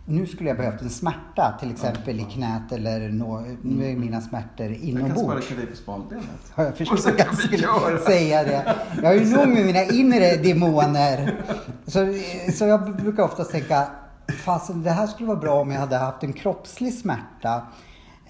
[0.05, 4.21] nu skulle jag behövt en smärta till exempel i knät eller nå, nu är mina
[4.21, 5.45] smärtor Jag kan inombords.
[5.45, 6.25] sparka dig på smalbenet.
[6.55, 7.97] Ja, jag förstod att jag skulle göra.
[7.97, 8.75] säga det.
[9.01, 11.41] Jag har ju nog med mina inre demoner.
[11.87, 12.13] Så,
[12.57, 13.87] så jag brukar ofta tänka,
[14.31, 17.61] fasen det här skulle vara bra om jag hade haft en kroppslig smärta.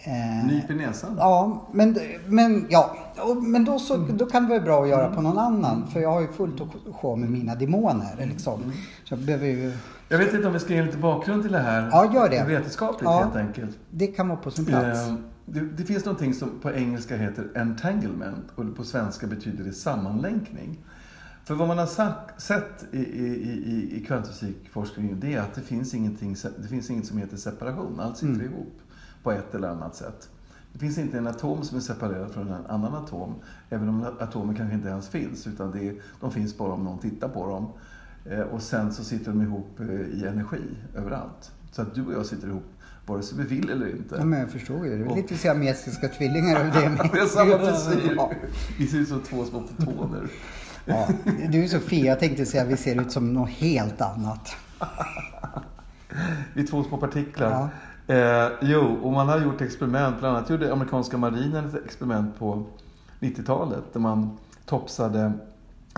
[0.03, 1.15] Eh, Nyp i näsan.
[1.17, 2.95] Ja, men, men, ja.
[3.41, 4.17] Men då, så, Mm.
[4.17, 5.87] då kan det vara bra att göra på någon annan.
[5.87, 6.61] För jag har ju fullt
[6.93, 8.13] sjå med mina demoner.
[8.17, 8.29] Mm.
[8.29, 8.61] Liksom.
[9.03, 9.73] Så jag behöver ju,
[10.09, 11.89] Jag vet inte om vi ska ge lite bakgrund till det här.
[11.91, 12.43] Ja, gör det.
[12.47, 13.19] Vetenskapligt Ja.
[13.23, 13.77] helt enkelt.
[13.89, 15.07] det kan vara på sin plats.
[15.09, 19.73] Eh, Det, det finns någonting som på engelska heter entanglement och på svenska betyder det
[19.73, 20.77] sammanlänkning.
[21.51, 25.93] För vad man har sagt, sett i, i, i, kvantfysikforskningen det är att det finns,
[25.93, 27.99] ingenting, det finns inget som heter separation.
[27.99, 28.45] Allt sitter Mm.
[28.45, 28.79] ihop
[29.23, 30.29] på ett eller annat sätt.
[30.73, 33.33] Det finns inte en atom som är separerad från en annan atom.
[33.69, 35.47] Även om atomer kanske inte ens finns.
[35.47, 37.67] Utan det är, de finns bara om någon tittar på dem.
[38.33, 40.61] Eh, och sen så sitter de ihop eh, i energi
[40.95, 41.51] överallt.
[41.71, 42.65] Så att du och jag sitter ihop
[43.05, 44.15] vare sig vi vill eller inte.
[44.19, 44.97] Ja, men jag förstår ju.
[44.97, 47.09] Det är Och- lite siamesiska tvillingar över det.
[47.13, 48.13] Vi har samma frisyr.
[48.17, 48.31] Ja.
[48.79, 50.27] Vi ser ut som två små fotoner.
[50.85, 51.07] Ja,
[51.49, 52.05] du är så fin.
[52.05, 54.55] Jag tänkte säga att vi ser ut som något helt annat.
[56.53, 57.51] Vi är två små partiklar.
[57.51, 57.69] Ja.
[58.15, 60.19] Eh, jo, och man har gjort experiment.
[60.19, 62.65] Bland annat gjorde amerikanska marinen ett experiment på
[63.19, 63.93] 90-talet.
[63.93, 65.31] Där man topsade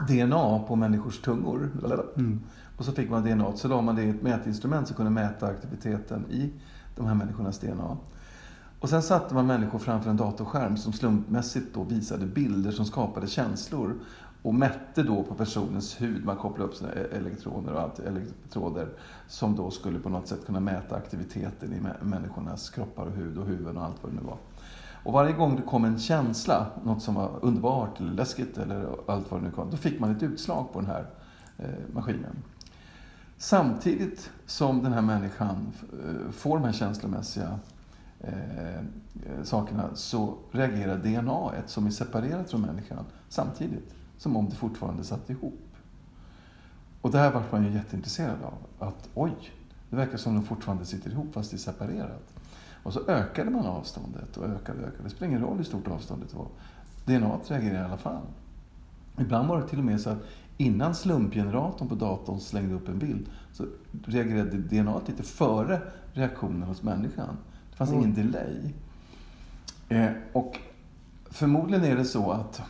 [0.07, 1.71] DNA på människors tungor.
[2.17, 2.41] Mm.
[2.77, 3.55] Och så fick man DNA.
[3.55, 6.51] Så la man det i ett mätinstrument som kunde mäta aktiviteten i
[6.95, 7.97] de här människornas DNA.
[8.79, 13.27] Och sen satte man människor framför en datorskärm som slumpmässigt då visade bilder som skapade
[13.27, 13.95] känslor.
[14.43, 18.89] Och mätte då på personens hud, man kopplade upp sina e- elektroner och allt, elektroder
[19.27, 23.45] som då skulle på något sätt kunna mäta aktiviteten i människornas kroppar och hud och
[23.45, 24.37] huvuden och allt vad det nu var.
[25.03, 29.31] Och varje gång det kom en känsla, något som var underbart eller läskigt eller allt
[29.31, 31.05] vad det nu kom, då fick man ett utslag på den här
[31.57, 32.35] eh, maskinen.
[33.37, 37.59] Samtidigt som den här människan eh, får de här känslomässiga
[38.19, 38.83] eh, eh,
[39.43, 45.29] sakerna så reagerar DNA som är separerat från människan samtidigt som om det fortfarande satt
[45.29, 45.59] ihop.
[47.01, 48.87] Och det här var man ju jätteintresserad av.
[48.87, 49.33] Att oj,
[49.89, 52.33] det verkar som de fortfarande sitter ihop fast det är separerat.
[52.83, 55.03] Och så ökade man avståndet och ökade och ökade.
[55.03, 56.47] Det spelar ingen roll hur stort avståndet var.
[57.05, 58.21] DNA reagerar i alla fall.
[59.19, 60.23] Ibland var det till och med så att
[60.57, 63.65] innan slumpgeneratorn på datorn slängde upp en bild så
[64.05, 65.81] reagerade DNA lite före
[66.13, 67.37] reaktionen hos människan.
[67.71, 68.01] Det fanns Mm.
[68.03, 68.73] ingen delay.
[69.89, 70.59] Eh, och
[71.29, 72.61] förmodligen är det så att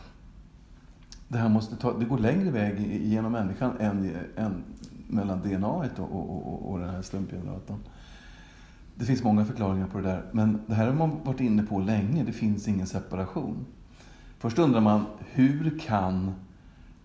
[1.34, 4.62] det här måste ta, det går längre väg genom människan än, än
[5.08, 7.78] mellan DNA och, och, och, och den här slumpgeneratorn.
[8.94, 11.78] Det finns många förklaringar på det där, men det här har man varit inne på
[11.78, 12.24] länge.
[12.24, 13.66] Det finns ingen separation.
[14.38, 16.34] Först undrar man, hur kan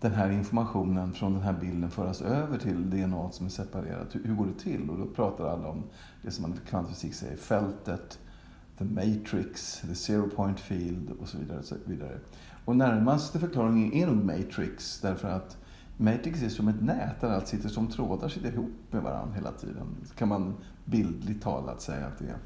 [0.00, 4.14] den här informationen från den här bilden föras över till DNA som är separerat?
[4.14, 4.90] Hur, hur går det till?
[4.90, 5.82] Och då pratar alla om
[6.22, 8.18] det som man i kvantfysik säger, fältet,
[8.78, 11.58] the matrix, the zero point field och så vidare.
[11.58, 12.18] Och, så vidare
[12.64, 15.56] och närmaste förklaringen är nog matrix, därför att
[15.96, 19.52] matrix är som ett nät där allt sitter som trådar sitter ihop med varandra hela
[19.52, 19.86] tiden.
[20.16, 22.36] kan man bildligt talat säga att det är.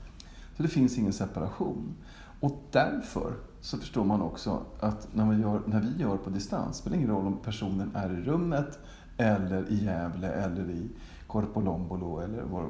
[0.57, 1.95] Så det finns ingen separation.
[2.41, 6.77] Och därför så förstår man också att när, man gör, när vi gör på distans,
[6.77, 8.79] spelar ingen roll om personen är i rummet
[9.17, 10.89] eller i Gävle eller i
[11.27, 12.67] Korpolombolo eller, var,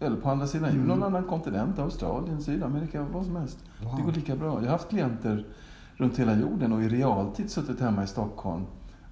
[0.00, 0.86] eller på andra sidan mm.
[0.86, 3.58] någon annan kontinent, Australien, Sydamerika, vad som helst.
[3.82, 3.96] Wow.
[3.96, 4.54] Det går lika bra.
[4.54, 5.46] Jag har haft klienter
[5.96, 8.64] runt hela jorden och i realtid suttit hemma i Stockholm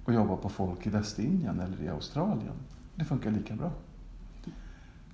[0.05, 2.53] och jobbat på folk i Västindien eller i Australien.
[2.95, 3.71] Det funkar lika bra.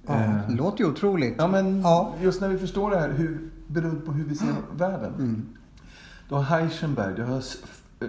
[0.07, 1.35] Ja, Eh, det låter ju otroligt.
[1.37, 2.13] Ja, men Ja.
[2.21, 5.13] just när vi förstår det här, hur, beroende på hur vi ser världen.
[5.13, 5.45] Mm.
[6.29, 7.43] Du har Heisenberg, du har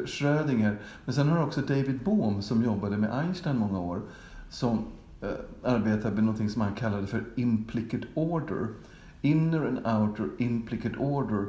[0.07, 4.03] Schrödinger, men sen har du också David Bohm som jobbade med Einstein många år.
[4.51, 4.79] Som
[5.21, 5.29] eh,
[5.65, 8.69] arbetade med någonting som han kallade för implicate order.
[9.23, 11.47] Inner and outer implicate order.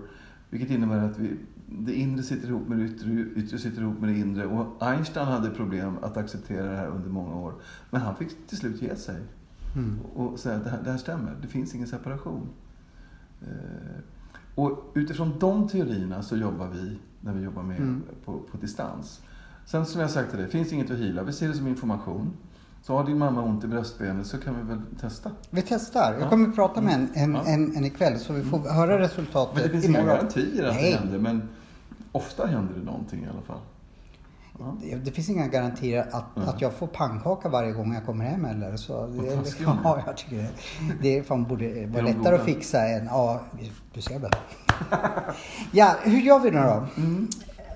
[0.50, 1.38] Vilket innebär att vi,
[1.79, 4.45] det inre sitter ihop med det yttre, yttre sitter ihop med det inre.
[4.45, 7.53] Och Einstein hade problem att acceptera det här under många år.
[7.89, 9.15] Men han fick till slut ge sig.
[9.75, 9.99] Mm.
[10.15, 12.49] Och säga att det här, det här stämmer, det finns ingen separation.
[13.41, 13.47] Eh,
[14.55, 18.01] och utifrån de teorierna så jobbar vi när vi jobbar med Mm.
[18.25, 19.21] på, på distans.
[19.65, 21.23] Sen som jag sagt till dig, finns inget att hila.
[21.23, 22.34] Vi ser det som information.
[22.84, 25.31] Så har din mamma ont i bröstbenet så kan vi väl testa.
[25.49, 26.13] Vi testar.
[26.13, 26.29] Jag Ja.
[26.29, 27.43] kommer att prata med en, en, Ja.
[27.45, 30.15] en, en ikväll så vi får höra resultatet Men det finns inga imorgon.
[30.17, 30.91] garantier att Nej.
[30.91, 31.19] det händer.
[31.19, 31.41] Men
[32.12, 33.60] ofta händer det någonting i alla fall.
[34.60, 34.76] Ja.
[35.04, 36.50] Det, finns inga garantier att, Mm.
[36.50, 39.08] att jag får pannkaka varje gång jag kommer hem eller så.
[39.08, 40.50] Det, är- taskig ja, jag tycker det.
[41.02, 43.39] Det fan borde vara lättare att fixa än, ja,
[43.93, 44.32] du ser väl.
[45.71, 46.86] ja, hur gör vi nu då?
[46.97, 47.28] Mm.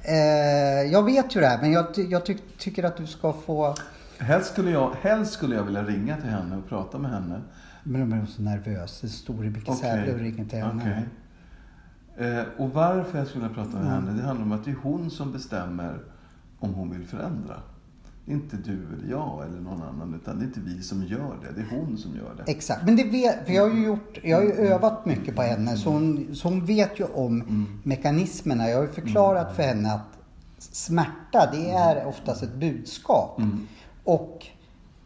[0.04, 3.76] Eh, jag vet ju det här men jag, jag ty, tycker att du ska få...
[4.20, 7.42] Helst, skulle jag, helst skulle jag vilja ringa till henne och prata med henne.
[7.84, 9.02] Men de är så nervös.
[9.02, 9.82] Det står i Micke Okej.
[9.82, 10.82] Sävle och ringer till henne.
[10.82, 11.06] Okej.
[12.18, 13.88] Eh, och varför jag skulle prata med Mm.
[13.94, 16.00] henne, det handlar om att det är hon som bestämmer
[16.60, 17.56] om hon vill förändra.
[18.26, 21.04] Det är inte du eller jag eller någon annan, utan det är inte vi som
[21.04, 21.52] gör det.
[21.56, 22.52] Det är hon som gör det.
[22.52, 25.42] Exakt, men det vet, för jag har ju gjort, jag har ju övat mycket på
[25.42, 27.66] henne så hon, så hon vet ju om Mm.
[27.84, 28.70] mekanismerna.
[28.70, 30.18] Jag har ju förklarat för henne att
[30.60, 33.40] smärta det är oftast ett budskap.
[33.40, 33.68] Mm.
[34.04, 34.46] Och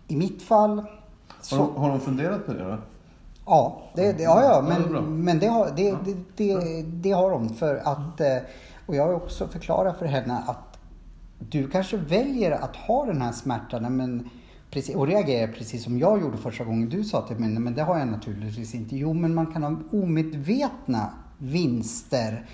[0.08, 0.86] i mitt fall Har,
[1.42, 2.78] så, hon, har hon funderat på det då?
[3.50, 7.12] Ja, det, det, ja, ja, Ja, det men, men det, har, det, det, det, det
[7.12, 8.38] har hon för att, eh,
[8.86, 10.78] och jag har också förklarat för henne att
[11.40, 14.30] du kanske väljer att ha den här smärtan men
[14.72, 17.74] precis, och reagerar precis som jag gjorde första gången du sa till mig, "Nej, men
[17.76, 18.96] det har jag naturligtvis inte.
[18.98, 22.46] Jo, men man kan ha omedvetna vinster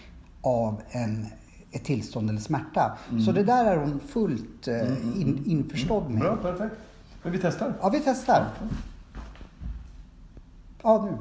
[0.42, 1.26] av en,
[1.72, 2.98] ett tillstånd eller smärta.
[3.26, 6.22] Så det där är hon fullt eh, in, införstådd med.
[6.22, 6.76] Bra, perfekt.
[7.24, 7.74] Men vi testar.
[7.82, 8.46] Ja, vi testar.
[10.86, 11.18] Ja, nu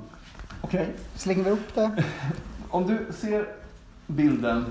[0.60, 0.94] Okej.
[1.14, 2.04] slänger vi upp det.
[2.70, 3.48] Om du ser
[4.06, 4.64] bilden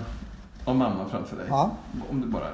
[0.66, 1.46] av mamma framför dig.
[1.50, 1.72] Ja.
[2.12, 2.48] Om du bara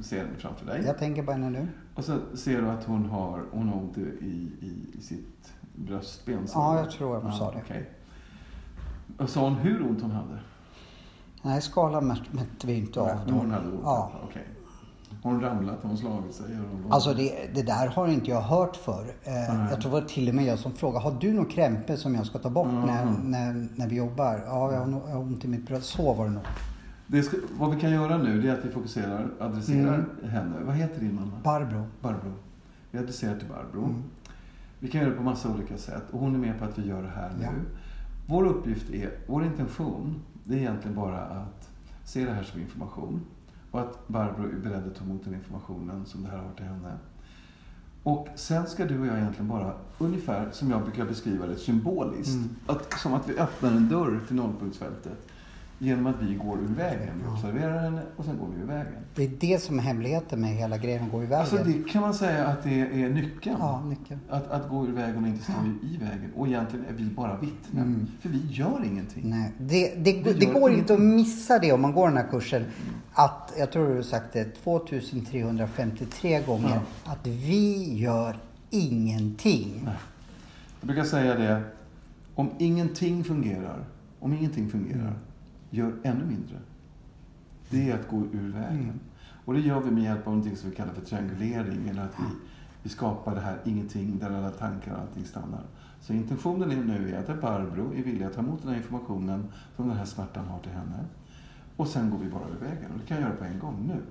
[0.00, 0.82] ser den framför dig.
[0.86, 1.68] Jag tänker på henne nu.
[1.94, 4.50] Och så ser du att hon har, hon har ont i, i,
[4.98, 6.48] i sitt bröstben.
[6.48, 7.58] sa Ja, jag tror jag sa det.
[7.64, 7.90] okej.
[9.18, 10.38] Och sa hon hur ont hon hade?
[11.42, 13.18] Nej, skalan mätte vi inte av.
[13.24, 13.80] men hon hade ont.
[13.84, 14.12] Ja.
[14.24, 14.46] Okej.
[15.22, 15.82] Har hon ramlat?
[15.82, 16.46] Har hon slagit sig?
[16.82, 19.04] Hon Alltså det, det där har inte jag hört för.
[19.24, 21.96] Eh, jag tror det var till och med jag som frågade, har du någon krämpe
[21.96, 24.42] som jag ska ta bort när, när, när vi jobbar?
[24.46, 25.86] Ja, jag har, nog- jag har ont i mitt bröst.
[25.86, 26.42] Så var det nog.
[27.06, 30.30] det ska, vad vi kan göra nu det är att vi fokuserar, adresserar Mm.
[30.30, 30.56] henne.
[30.66, 31.32] Vad heter din mamma?
[31.44, 31.84] Barbro.
[32.02, 32.32] Barbro.
[32.90, 33.84] Vi adresserar till Barbro.
[33.84, 34.02] Mm.
[34.78, 36.86] Vi kan göra det på massa olika sätt och hon är med på att vi
[36.88, 37.44] gör det här nu.
[37.44, 37.50] Ja.
[38.26, 41.68] Vår uppgift är, vår intention, det är egentligen bara att
[42.04, 43.20] se det här som information.
[43.70, 46.64] Och att Barbro är beredd att ta emot den informationen som det här har till
[46.64, 46.92] henne.
[48.02, 52.34] Och sen ska du och jag egentligen bara, ungefär som jag brukar beskriva det, symboliskt.
[52.34, 52.56] Mm.
[52.66, 55.28] Att, som att vi öppnar en dörr till nollpunktsfältet.
[55.80, 57.22] Genom att vi går ur vägen.
[57.22, 58.92] Vi observerar henne och sen går vi ur vägen.
[59.14, 61.40] Det är det som är hemligheten med hela grejen att gå i vägen.
[61.40, 63.56] Alltså det kan man säga att det är nyckeln.
[63.60, 64.20] Ja, nyckeln.
[64.28, 66.32] Att, att gå ur vägen och inte stå i, vägen.
[66.36, 67.84] Och egentligen är vi bara vittnen.
[67.84, 68.06] Mm.
[68.20, 69.30] För vi gör ingenting.
[69.30, 70.78] Nej, det, det, det går ingenting.
[70.78, 72.64] inte att missa det om man går den här kursen.
[73.12, 78.36] Att, jag tror du har sagt det 2353 gånger, att vi gör
[78.70, 79.88] ingenting.
[80.80, 81.62] Jag brukar säga det.
[82.34, 83.84] Om ingenting fungerar,
[84.20, 85.14] om ingenting fungerar,
[85.70, 86.56] gör ännu mindre.
[87.70, 88.80] Det är att gå ur vägen.
[88.80, 89.00] Mm.
[89.44, 91.88] Och det gör vi med hjälp av någonting som vi kallar för triangulering.
[91.88, 92.24] Eller att vi,
[92.82, 95.62] vi skapar det här ingenting där alla tankar och allting stannar.
[96.00, 99.44] Så intentionen är nu är att Barbro är villig att ta emot den här informationen
[99.76, 101.04] som den här smärtan har till henne.
[101.76, 102.90] Och sen går vi bara ur vägen.
[102.92, 104.02] Och det kan jag göra på en gång nu.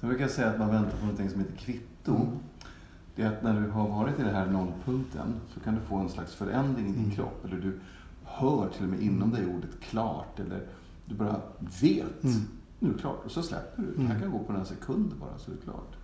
[0.00, 2.14] Sen brukar säga att man väntar på någonting som heter kvitto.
[2.16, 2.28] Mm.
[3.16, 5.96] Det är att när du har varit i den här nollpunkten så kan du få
[5.96, 7.10] en slags förändring i din Mm.
[7.16, 7.44] kropp.
[7.44, 7.80] Eller du
[8.24, 10.40] hör till och med inom dig ordet klart.
[10.40, 10.66] Eller
[11.06, 11.40] du bara
[11.82, 12.24] vet.
[12.24, 12.36] Mm.
[12.78, 13.24] Nu är det klart.
[13.24, 13.88] Och så släpper du.
[13.88, 14.06] Det Mm.
[14.06, 15.96] här kan gå på några sekunder bara så är det klart.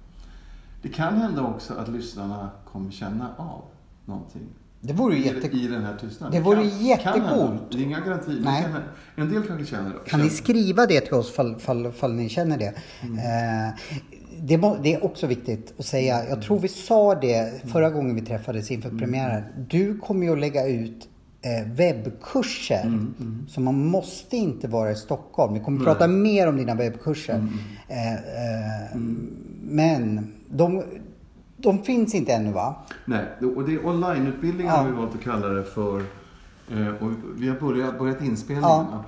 [0.83, 3.65] Det kan hända också att lyssnarna kommer känna av
[4.05, 4.47] någonting.
[4.81, 5.47] Det vore ju jätte...
[5.57, 6.35] I den här tystnaden.
[6.35, 7.75] Det vore kan, Kan jättecoolt.
[7.75, 8.41] är inga garantier.
[8.45, 8.63] Nej.
[8.63, 10.11] Kan- En del kanske känner det.
[10.11, 12.75] Kan ni skriva det till oss fall, fall, fall ni känner det?
[13.03, 13.19] Mm.
[13.69, 13.75] Eh,
[14.41, 16.29] det, må, det är också viktigt att säga.
[16.29, 18.99] Jag tror vi sa det förra gången vi träffades inför Mm.
[19.01, 19.43] premiären.
[19.69, 21.09] Du kommer ju att lägga ut
[21.43, 22.83] eh, webbkurser.
[22.83, 25.55] Mm, Så man måste inte vara i Stockholm.
[25.55, 27.35] Vi kommer prata mer om dina webbkurser.
[27.35, 27.49] Mm,
[27.89, 28.97] Eh, eh,
[29.63, 30.83] Men de,
[31.67, 32.75] de finns inte ännu va?
[33.05, 33.25] Nej,
[33.57, 34.79] och det är onlineutbildningar Ja.
[34.83, 35.99] har vi valt att kalla det för.
[36.71, 39.05] Eh, Och vi har börjat, börjat inspelningarna.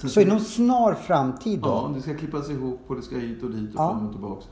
[0.00, 1.68] Sen Så inom snar framtid då?
[1.68, 3.90] Ja, det ska klippas ihop och det ska hit och dit och Ja.
[3.90, 4.46] fram och tillbaks.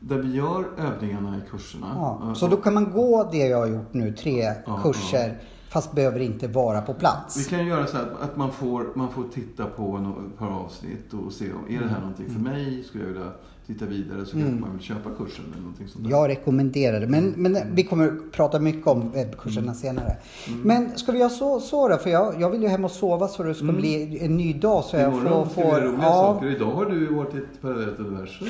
[0.00, 1.86] Där vi gör övningarna i kurserna.
[1.94, 2.34] Ja.
[2.34, 6.20] Så då kan man gå det jag har gjort nu, tre Ja, kurser, fast behöver
[6.20, 7.46] inte vara på Vi plats.
[7.46, 11.32] kan göra så att, att man, får, man får titta på ett par avsnitt och
[11.32, 11.88] se om är det Mm.
[11.88, 12.82] här någonting för mig?
[12.84, 13.30] Skulle jag vilja
[13.72, 16.10] titta vidare så kanske man vill köpa kursen eller någonting sånt där.
[16.10, 17.06] Jag rekommenderar det.
[17.06, 19.74] Men, men vi kommer prata mycket om webbkurserna Mm.
[19.74, 20.16] senare.
[20.64, 21.96] Men ska vi göra så, så då?
[21.96, 24.84] För jag, jag vill ju hem och sova så det ska bli en ny dag.
[24.84, 25.18] Så jag Mm.
[25.26, 25.52] Imorgon får...
[25.52, 26.46] ska vi får göra roliga ja, saker.
[26.56, 28.48] Idag har du varit i ett parallellt universum.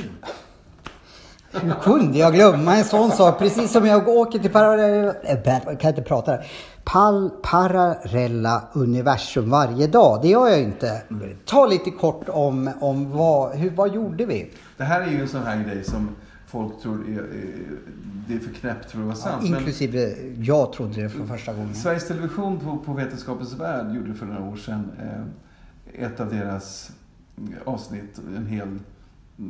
[1.52, 3.38] Hur kunde jag glömma en sån sak?
[3.38, 5.14] Precis som jag åker till parallella...
[5.22, 6.46] äh, Jag kan inte prata där.
[6.84, 10.22] Pal, parallella universum varje dag.
[10.22, 11.02] Det gör jag inte.
[11.44, 14.50] Ta lite kort om, om vad, hur, vad gjorde vi?
[14.76, 16.08] Det här är ju en sån här grej som
[16.46, 17.54] folk tror är, är,
[18.28, 19.42] det är för knäppt för att vara sant.
[19.42, 21.74] Men Inklusive jag trodde det för första gången.
[21.74, 26.90] Sveriges Television på, på Vetenskapens Värld gjorde för några år sedan eh, ett av deras
[27.64, 28.78] avsnitt, en hel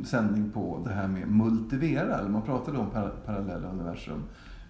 [0.05, 2.17] sändning på det här med multivera.
[2.17, 4.23] Eller man pratade om par, parallella universum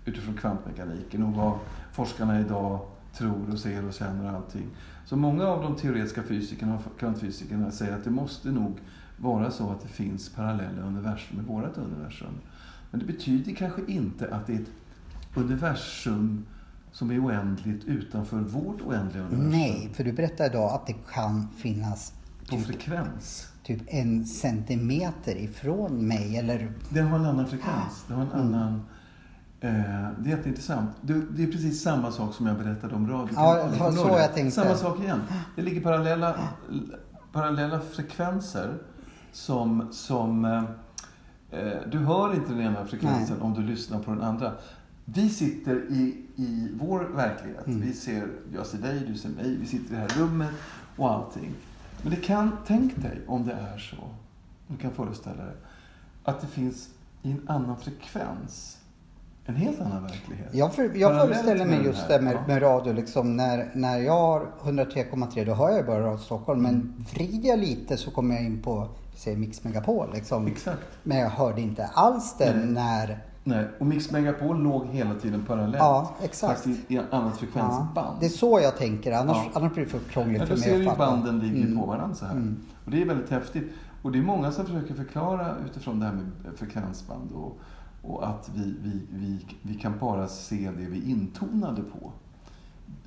[0.05, 1.59] utifrån kvantmekaniken och vad
[1.93, 2.79] forskarna idag
[3.13, 4.67] tror och ser och känner och allting.
[5.05, 8.79] Så många av de teoretiska fysikerna och kvantfysikerna säger att det måste nog
[9.17, 12.33] vara så att det finns parallella universum i vårt universum.
[12.91, 14.71] Men det betyder kanske inte att det är ett
[15.35, 16.45] universum
[16.91, 19.49] som är oändligt utanför vårt oändliga universum.
[19.49, 22.13] Nej, för du berättade idag att det kan finnas
[22.49, 23.50] På frekvens.
[23.63, 26.71] Typ en centimeter ifrån mig eller...
[26.89, 28.05] Den har en annan frekvens.
[28.07, 28.73] Det har en annan...
[29.59, 29.71] Eh,
[30.19, 30.89] det är jätteintressant.
[31.01, 33.33] Det, det är precis samma sak som jag berättade om radio.
[33.35, 34.51] Ja, det var så jag tänkte.
[34.51, 35.21] Samma sak igen.
[35.55, 36.35] Det ligger parallella,
[37.31, 38.77] parallella frekvenser
[39.31, 39.87] som...
[39.91, 40.63] som eh,
[41.59, 43.47] eh, du hör inte den ena frekvensen Nej.
[43.47, 44.51] om du lyssnar på den andra.
[45.05, 47.67] Vi sitter i, i vår verklighet.
[47.67, 47.81] Mm.
[47.81, 49.57] Vi ser, jag ser dig, du ser mig.
[49.61, 50.49] Vi sitter i det här rummet
[50.95, 51.51] och allting.
[52.01, 53.95] Men det kan, tänk dig om det är så,
[54.67, 55.55] du kan föreställa dig,
[56.23, 56.89] att det finns
[57.23, 58.77] i en annan frekvens,
[59.45, 60.49] en helt annan verklighet.
[60.53, 62.93] Jag, för, jag föreställer mig just det med, med radio.
[62.93, 66.61] Liksom, när, när jag har 103,3 då hör jag bara Radio Stockholm.
[66.61, 70.13] Men vrider jag lite så kommer jag in på säg, Mix Megapol.
[70.13, 70.47] Liksom.
[70.47, 70.87] Exakt.
[71.03, 72.83] Men jag hörde inte alls den Nej.
[72.83, 73.30] när...
[73.43, 75.75] Nej, och Mix Megapol låg hela tiden parallellt.
[75.79, 76.53] Ja, exakt.
[76.63, 78.19] Fast i, ett annat Ja, frekvensband.
[78.19, 79.11] det är så jag tänker.
[79.11, 79.51] Annars, Ja.
[79.53, 80.97] annars blir det för krångligt Ja, för mig ser att fatta.
[81.11, 81.79] banden ligger Mm.
[81.79, 82.53] på varandra så här.
[82.85, 83.71] Och det är väldigt häftigt.
[84.01, 87.57] Och det är många som försöker förklara utifrån det här med frekvensband och,
[88.01, 92.11] och att vi, vi, vi, vi kan bara se det vi intonade på.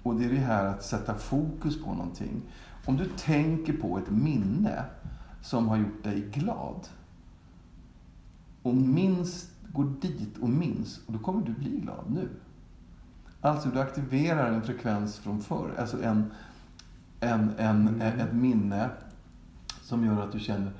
[0.02, 2.42] Och det är det här att sätta fokus på någonting.
[2.86, 4.84] Om du tänker på ett minne
[5.42, 6.88] som har gjort dig glad
[8.62, 12.28] och minns, går dit och minns, och då kommer du bli glad nu.
[13.40, 16.24] Alltså du aktiverar en frekvens från förr, alltså en,
[17.20, 18.90] en, en, ett minne
[19.82, 20.72] som gör att du känner...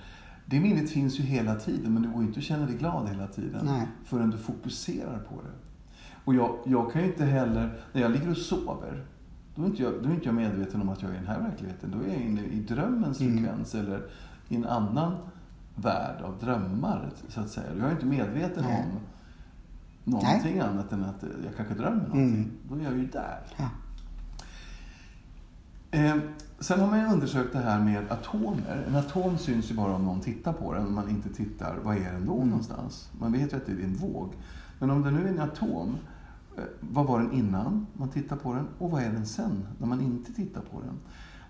[0.47, 3.27] Det minnet finns ju hela tiden, men du går inte och känner dig glad hela
[3.27, 3.89] tiden Nej.
[4.05, 5.51] förrän du fokuserar på det.
[6.25, 9.05] Och jag, jag kan ju inte heller, när jag ligger och sover,
[9.55, 11.27] då är, inte jag, då är inte jag medveten om att jag är i den
[11.27, 11.91] här verkligheten.
[11.91, 13.37] Då är jag inne i drömmens Mm.
[13.37, 14.03] frekvens eller
[14.49, 15.17] i en annan
[15.75, 17.67] värld av drömmar, så att säga.
[17.79, 18.85] Jag är inte medveten Nej.
[18.85, 19.01] om
[20.13, 22.35] någonting annat än att jag kanske drömmer någonting.
[22.35, 22.51] Mm.
[22.69, 23.39] Då är jag ju där.
[23.57, 23.69] Ja.
[25.91, 26.17] Eh,
[26.59, 28.85] sen har man ju undersökt det här med atomer.
[28.89, 30.87] En atom syns ju bara om någon tittar på den.
[30.87, 32.49] Om man inte tittar, vad är den då Mm.
[32.49, 33.11] någonstans?
[33.21, 34.33] Man vet ju att det är en våg.
[34.79, 35.97] Men om det nu är en atom,
[36.57, 38.67] eh, vad var den innan man tittar på den?
[38.79, 40.99] Och vad är den sen, när man inte tittar på den?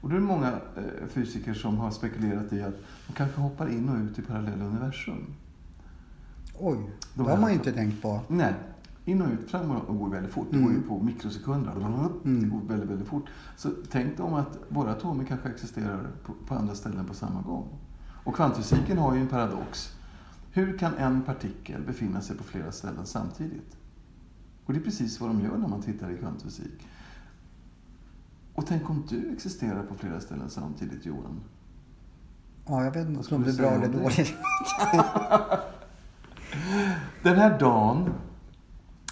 [0.05, 2.75] Och då är det många eh, fysiker som har spekulerat i att
[3.07, 5.27] de kanske hoppar in och ut i parallella universum.
[6.59, 6.77] Oj,
[7.15, 8.21] De det har man ju inte tänkt på.
[8.29, 8.55] Nej,
[9.05, 10.47] in och ut, fram och går väldigt fort.
[10.51, 10.69] Det Mm.
[10.69, 11.73] går ju på mikrosekunder.
[12.23, 13.25] Det går väldigt, väldigt fort.
[13.57, 17.69] Så tänk om att våra atomer kanske existerar på, på andra ställen på samma gång.
[18.25, 19.93] Och kvantfysiken har ju en paradox.
[20.53, 23.77] Hur kan en partikel befinna sig på flera ställen samtidigt?
[24.67, 26.89] Och det är precis vad de gör när man tittar i kvantfysik.
[28.55, 31.41] Och tänk om du existerar på flera ställen samtidigt, Johan?
[32.67, 34.35] Ja, jag vet inte om det är bra eller dåligt.
[37.23, 38.11] Den här dagen,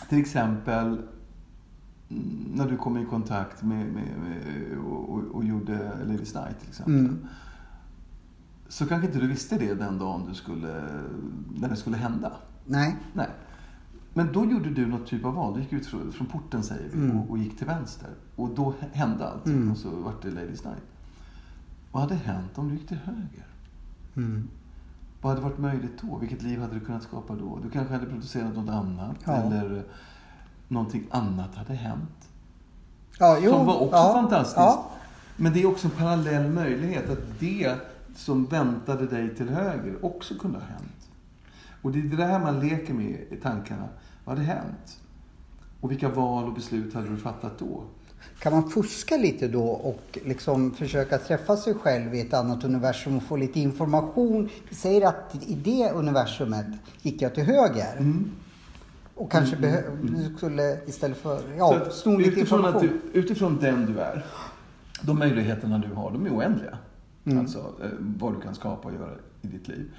[0.08, 5.92] till exempel mm, när du kom i kontakt med, med, med och, och, och gjorde
[6.04, 6.98] Ladies Night till exempel.
[6.98, 7.26] Mm.
[8.68, 10.88] Så kanske inte du visste det den dagen du skulle,
[11.60, 12.32] när det skulle hända.
[12.64, 12.96] Nej.
[13.12, 13.28] Nej.
[14.14, 15.54] Men då gjorde du något typ av val.
[15.54, 18.10] Du gick ut från, från porten säger vi och, och gick till vänster.
[18.36, 20.82] Och då hände allting och så vart det Ladies Night.
[21.92, 23.46] Vad hade hänt om du gick till höger?
[24.16, 24.48] Mm.
[25.20, 26.18] Vad hade varit möjligt då?
[26.18, 27.58] Vilket liv hade du kunnat skapa då?
[27.62, 29.16] Du kanske hade producerat något annat.
[29.24, 29.32] Ja.
[29.32, 29.82] Eller eh,
[30.68, 32.28] någonting annat hade hänt.
[33.18, 34.56] Ja, jo, som var också ja, fantastiskt.
[34.56, 34.90] Ja.
[35.36, 37.74] Men det är också en parallell möjlighet att det
[38.16, 41.01] som väntade dig till höger också kunde ha hänt.
[41.82, 43.88] Och det är det här man leker med i tankarna.
[44.24, 45.00] Vad hade hänt?
[45.80, 47.84] Och vilka val och beslut hade du fattat då?
[48.38, 53.16] Kan man fuska lite då och liksom försöka träffa sig själv i ett annat universum
[53.16, 54.48] och få lite information?
[54.68, 56.66] Vi säger att i det universumet
[57.02, 57.96] gick jag till höger.
[57.98, 58.30] Mm.
[59.14, 62.80] Och kanske behö- du skulle istället för, ja, sno lite information.
[63.12, 64.26] du, utifrån den du är,
[65.02, 66.78] de möjligheterna du har, de är oändliga.
[67.24, 67.38] Mm.
[67.38, 69.10] Alltså eh, vad du kan skapa och göra
[69.42, 69.90] i ditt liv.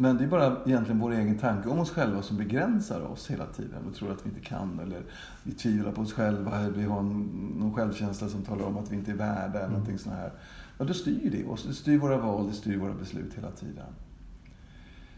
[0.00, 3.46] Men det är bara egentligen vår egen tanke om oss själva som begränsar oss hela
[3.46, 5.02] tiden och tror att vi inte kan eller
[5.42, 7.20] vi tvivlar på oss själva eller vi har en,
[7.58, 9.70] någon självkänsla som talar om att vi inte är värda eller Mm.
[9.70, 10.32] någonting sånt här.
[10.78, 11.64] Ja, då styr det oss.
[11.64, 13.86] Det styr våra val, det styr våra beslut hela tiden.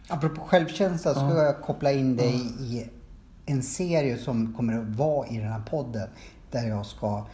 [0.09, 1.43] Apropå självkänsla så ska Ja.
[1.45, 2.91] jag koppla in dig i
[3.47, 6.09] en serie som kommer att vara i den här podden.
[6.51, 7.27] Där jag ska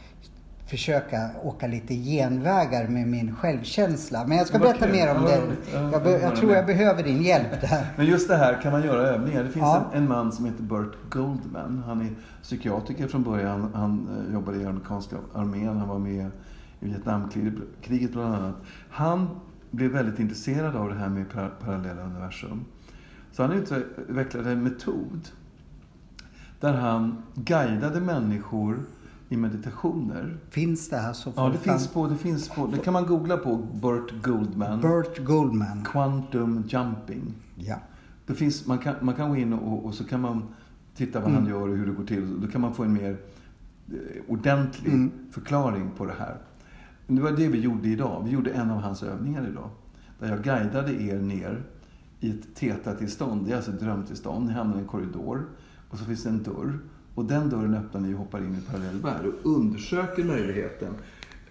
[0.68, 4.24] försöka åka lite genvägar med min självkänsla.
[4.26, 4.92] Men jag ska berätta kul.
[4.92, 5.28] mer om Ja,
[5.72, 5.80] det.
[5.92, 7.86] Jag, be- jag tror jag behöver din hjälp där.
[7.96, 9.44] Men just det här kan man göra övningar.
[9.44, 9.90] Det finns Ja.
[9.94, 11.82] en, en man som heter Burt Goldman.
[11.86, 12.10] Han är
[12.42, 13.70] psykiatriker från början.
[13.74, 15.76] Han eh, jobbade i amerikanska armén.
[15.76, 16.30] Han var med
[16.80, 18.56] i Vietnamkriget bland annat.
[18.90, 19.28] Han
[19.70, 22.64] blev väldigt intresserad av det här med par- parallella universum.
[23.32, 25.28] Så han utvecklade en metod
[26.60, 28.78] där han guidade människor
[29.28, 30.36] i meditationer.
[30.50, 33.36] Finns det här så Ja, det finns på, det finns på, det kan man googla
[33.36, 34.80] på Burt Goldman.
[34.80, 35.84] Burt Goldman.
[35.84, 37.34] Quantum jumping.
[37.54, 37.76] Ja.
[38.26, 40.42] Det finns, man, kan, man kan gå in och, och så kan man
[40.94, 41.50] titta vad han Mm.
[41.50, 42.40] gör och hur det går till.
[42.40, 43.16] Då kan man få en mer
[43.88, 43.94] eh,
[44.28, 45.10] ordentlig Mm.
[45.30, 46.36] förklaring på det här.
[47.06, 48.22] Det var det vi gjorde idag.
[48.24, 49.70] Vi gjorde en av hans övningar idag.
[50.18, 51.62] Där jag guidade er ner
[52.20, 53.46] i ett theta-tillstånd.
[53.46, 54.46] Det är alltså ett drömtillstånd.
[54.46, 55.46] Ni hamnar i en korridor.
[55.90, 56.78] Och så finns det en dörr.
[57.18, 59.26] Och den dörren öppnar ni och hoppar in i parallell värld.
[59.26, 60.94] Och undersöker möjligheten.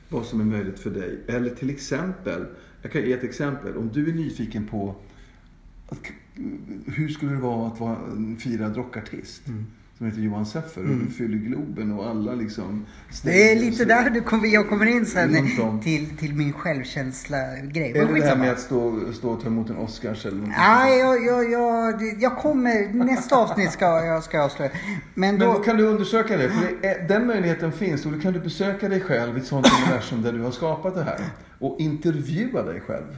[0.09, 1.23] Vad som är möjligt för dig.
[1.27, 2.45] Eller till exempel.
[2.81, 3.77] Jag kan ge ett exempel.
[3.77, 4.95] Om du är nyfiken på
[5.89, 5.99] att,
[6.85, 9.47] hur skulle det vara att vara en firad rockartist?
[9.47, 9.65] Mm.
[9.97, 12.85] Som heter Johan Seffer och du fyller Globen och alla liksom...
[13.23, 17.91] Det är lite där du kommer, jag kommer in sen till, till min självkänsla-grej.
[17.97, 20.59] Är det det här med att stå, stå och ta emot en Oscars eller någonting
[20.59, 22.93] Nej, jag, jag, jag, jag kommer.
[22.93, 24.71] Nästa avsnitt ska jag ska jag avslöja.
[25.13, 25.53] Men Men då...
[25.53, 26.49] då kan du undersöka det.
[26.49, 29.47] För det är, den möjligheten finns och då kan du besöka dig själv i ett
[29.47, 31.19] sånt universum där du har skapat det här.
[31.59, 33.17] Och intervjua dig själv.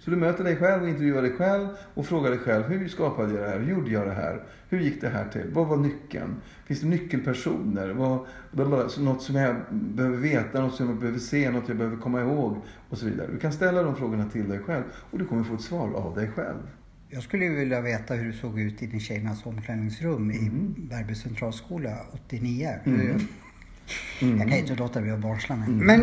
[0.00, 2.64] Så du möter dig själv och intervjuar dig själv och frågar dig själv.
[2.64, 3.58] Hur skapade jag det här?
[3.58, 4.42] Hur gjorde jag det här?
[4.68, 5.50] Hur gick det här till?
[5.52, 6.36] Vad var nyckeln?
[6.66, 7.88] Finns det nyckelpersoner?
[7.88, 12.20] Vad, något som jag behöver veta, något som jag behöver se, något jag behöver komma
[12.20, 12.56] ihåg
[12.88, 13.28] och så vidare.
[13.32, 16.14] Du kan ställa de frågorna till dig själv och du kommer få ett svar av
[16.14, 16.58] dig själv.
[17.08, 20.74] Jag skulle vilja veta hur det såg ut i din tjejernas omklädningsrum i Mm.
[20.76, 22.68] Bärby centralskola 89.
[24.20, 25.68] Jag kan inte låta bli att barsla mig.
[25.68, 26.00] Men...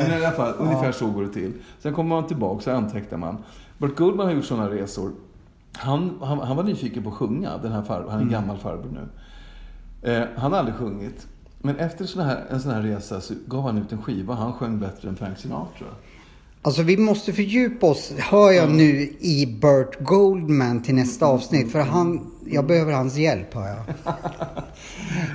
[0.00, 1.52] Men i alla fall, ungefär så går det till.
[1.78, 3.36] Sen kommer man tillbaka så antecknar man.
[3.78, 5.12] Burt Goldman har gjort sådana resor.
[5.72, 8.58] Han, han, han var nyfiken på att sjunga, den här far, han är en gammal
[8.58, 9.08] farbror nu.
[10.12, 11.26] Eh, han har aldrig sjungit.
[11.58, 14.34] Men efter sån här, en sån här resa så gav han ut en skiva.
[14.34, 15.86] Han sjöng bättre än Frank Sinatra.
[16.68, 21.72] Alltså vi måste fördjupa oss, hör jag nu, i Burt Goldman till nästa avsnitt.
[21.72, 23.84] För han, jag behöver hans hjälp, hör jag.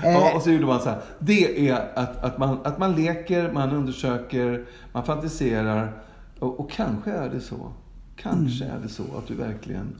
[0.03, 1.01] Ja, och så gjorde man så här.
[1.19, 6.03] Det är att, att, man, att man leker, man undersöker, man fantiserar.
[6.39, 7.71] Och, och kanske är det så.
[8.15, 9.95] Kanske är det så att du verkligen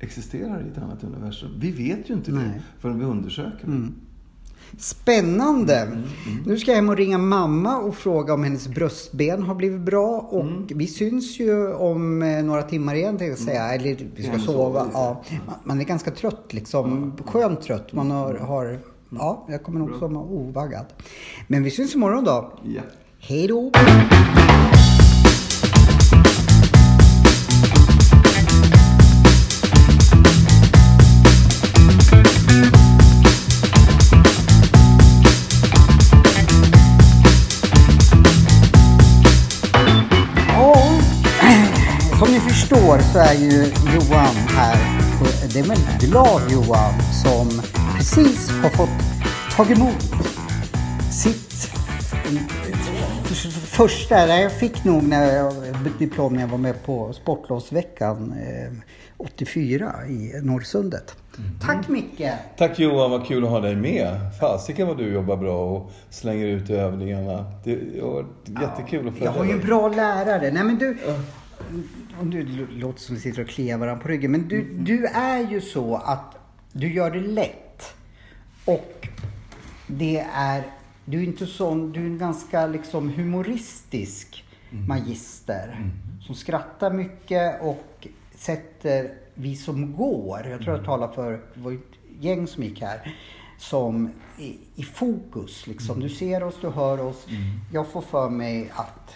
[0.00, 1.50] existerar i ett annat universum.
[1.58, 2.62] Vi vet ju inte det Nej.
[2.78, 3.72] förrän vi undersöker det.
[4.78, 6.02] Spännande!
[6.46, 10.28] Nu ska jag hem och ringa mamma och fråga om hennes bröstben har blivit bra.
[10.30, 13.74] Och vi syns ju om eh, några timmar igen tänkte jag säga.
[13.74, 14.86] Eller vi ska sova.
[14.92, 15.22] Ja.
[15.64, 17.12] Man är ganska trött liksom.
[17.26, 17.92] Skönt trött.
[17.92, 18.78] Man har, har
[19.10, 20.86] Ja, jag kommer nog somna ovaggad.
[21.46, 22.52] Men vi syns imorgon då.
[22.62, 22.82] Ja.
[23.18, 23.72] Hej då!
[43.36, 43.64] Ju
[43.94, 44.76] Johan här.
[45.52, 46.92] Det är en glad Johan
[47.24, 47.62] som
[47.96, 48.88] precis har fått
[49.56, 50.02] tagit emot
[51.12, 51.46] sitt
[53.76, 55.54] första, jag fick nog när jag,
[55.98, 58.72] diplom när jag var med på Sportlovsveckan eh,
[59.16, 61.16] 84 i Norrsundet.
[61.38, 61.50] Mm.
[61.60, 62.30] Tack Micke!
[62.56, 64.18] Tack Johan, vad kul att ha dig med.
[64.40, 67.44] Fasiken vad du jobbar bra och slänger ut övningarna.
[67.64, 68.26] Det varit
[68.60, 70.50] jättekul att följa Jag har ju en bra lärare.
[70.50, 70.96] Nej men du,
[72.20, 74.30] om du låter som vi sitter och kliar varandra på ryggen.
[74.30, 76.36] Men du, du är ju så att
[76.72, 77.94] du gör det lätt.
[78.64, 79.08] Och
[79.86, 80.62] det är,
[81.04, 85.90] du är inte sån, du är en ganska liksom humoristisk magister.
[86.20, 91.72] Som skrattar mycket och sätter vi som går, jag tror jag talar för, det var
[91.72, 91.80] ett
[92.20, 93.16] gäng som gick här,
[93.58, 95.66] som i, i fokus.
[95.66, 96.00] Liksom.
[96.00, 97.26] Du ser oss, du hör oss.
[97.72, 99.14] Jag får för mig att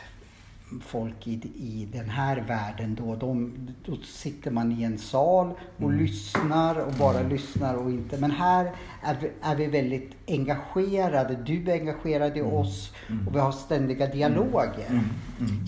[0.87, 3.53] folk i, i den här världen då, de,
[3.85, 8.19] då sitter man i en sal och lyssnar och bara lyssnar och inte.
[8.21, 11.43] Men här är vi, är vi väldigt engagerade.
[11.47, 12.93] Du är engagerad i oss
[13.29, 15.03] och vi har ständiga dialoger.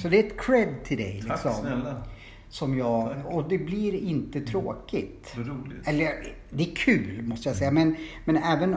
[0.03, 1.25] Så det är ett cred till dig.
[1.29, 2.03] Tack Liksom, snälla.
[2.49, 5.33] som jag, och det blir inte tråkigt.
[5.37, 5.89] Roligt.
[5.89, 6.13] Eller
[6.51, 7.71] det är kul måste jag säga.
[7.71, 8.77] Men, men även,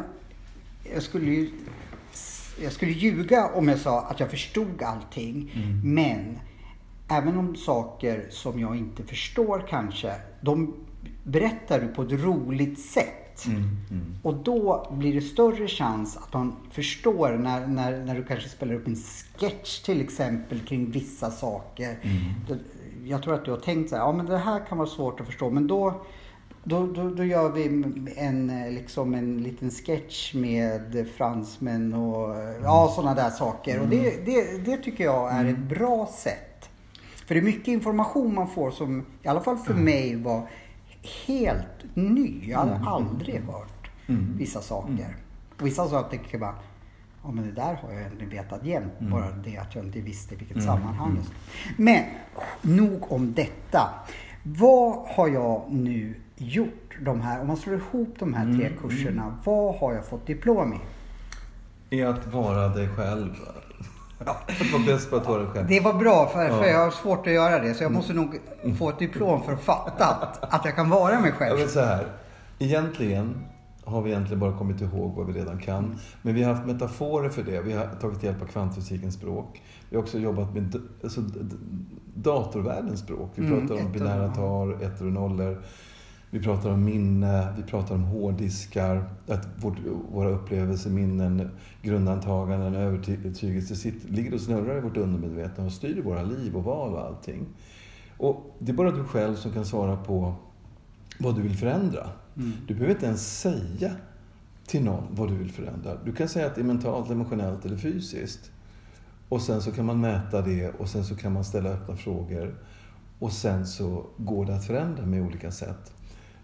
[0.94, 1.50] jag skulle ju
[2.64, 5.52] jag skulle ljuga om jag sa att jag förstod allting.
[5.84, 6.40] Men
[7.08, 10.74] även om saker som jag inte förstår kanske, de
[11.24, 13.46] berättar du på ett roligt sätt.
[14.24, 18.74] Och då blir det större chans att man förstår när, när, när du kanske spelar
[18.76, 18.96] upp en
[19.38, 21.98] sketch till exempel kring vissa saker.
[22.50, 22.56] Då-
[23.06, 25.20] Jag tror att du har tänkt så här, ja men det här kan vara svårt
[25.20, 25.50] att förstå.
[25.50, 26.02] Men då,
[26.68, 27.66] då, då, då gör vi
[28.18, 33.80] en, liksom en liten sketch med fransmän och eh, ja, sådana där saker.
[33.82, 36.70] Och det, det, det tycker jag är ett bra sätt.
[37.28, 40.48] För det är mycket information man får som i alla fall för mig var
[41.28, 42.42] helt ny.
[42.50, 43.90] Jag hade aldrig hört
[44.38, 45.16] vissa saker.
[45.60, 46.56] Och vissa saker jag bara,
[47.24, 48.94] ja men det där har jag egentligen vetat jämt.
[49.00, 51.16] Bara det att jag inte visste vilket sammanhang.
[51.20, 52.04] det skulle- Men
[52.62, 53.90] nog om detta.
[54.44, 59.36] Vad har jag nu gjort de här, om man slår ihop de här tre kurserna,
[59.44, 60.80] vad har jag fått diplom i?
[61.98, 63.34] I att vara dig själv.
[64.20, 65.68] Att vara bäst på att vara dig själv.
[65.68, 67.74] Det var bra för, för jag har svårt att göra det.
[67.74, 68.40] Så jag måste nog
[68.78, 71.58] få ett diplom för att fatta att, att jag kan vara mig Jag själv.
[71.60, 72.08] vill så här.
[72.60, 73.36] Egentligen
[73.86, 76.00] har vi egentligen bara kommit ihåg vad vi redan kan.
[76.22, 77.62] Men vi har haft metaforer för det.
[77.62, 79.62] Vi har tagit hjälp av kvantfysikens språk.
[79.90, 81.22] Vi har också jobbat med alltså,
[82.16, 83.32] datorvärldens språk.
[83.36, 84.34] Vi Mm, pratar om ettor, binära ja.
[84.34, 85.62] tal, ettor och nollor.
[86.36, 89.78] Vi pratar om minne, vi pratar om hårddiskar, att vårt,
[90.12, 91.50] våra upplevelseminnen,
[91.82, 96.94] grundantaganden, övertygelse sitter, ligger och snurrar i vårt undermedvetna och styr våra liv och val
[96.94, 97.46] och allting.
[98.18, 100.36] Och det är bara du själv som kan svara på
[101.20, 102.10] vad du vill förändra.
[102.68, 103.92] Du behöver inte ens säga
[104.68, 105.96] till någon vad du vill förändra.
[106.06, 108.52] Du kan säga att det är mentalt, emotionellt eller fysiskt.
[109.30, 112.56] Och sen så kan man mäta det och sen så kan man ställa öppna frågor.
[113.20, 115.95] Och sen så går det att förändra med olika sätt.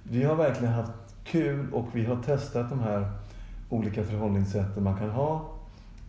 [0.04, 0.92] Vi har verkligen haft
[1.24, 3.12] kul och vi har testat de här
[3.70, 5.50] olika förhållningssätten man kan ha.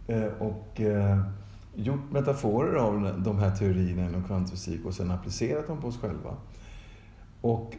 [0.07, 1.19] eh, Och eh,
[1.75, 6.31] gjort metaforer av de här teorierna inom kvantfysik och sen applicerat dem på oss själva.
[7.41, 7.73] Och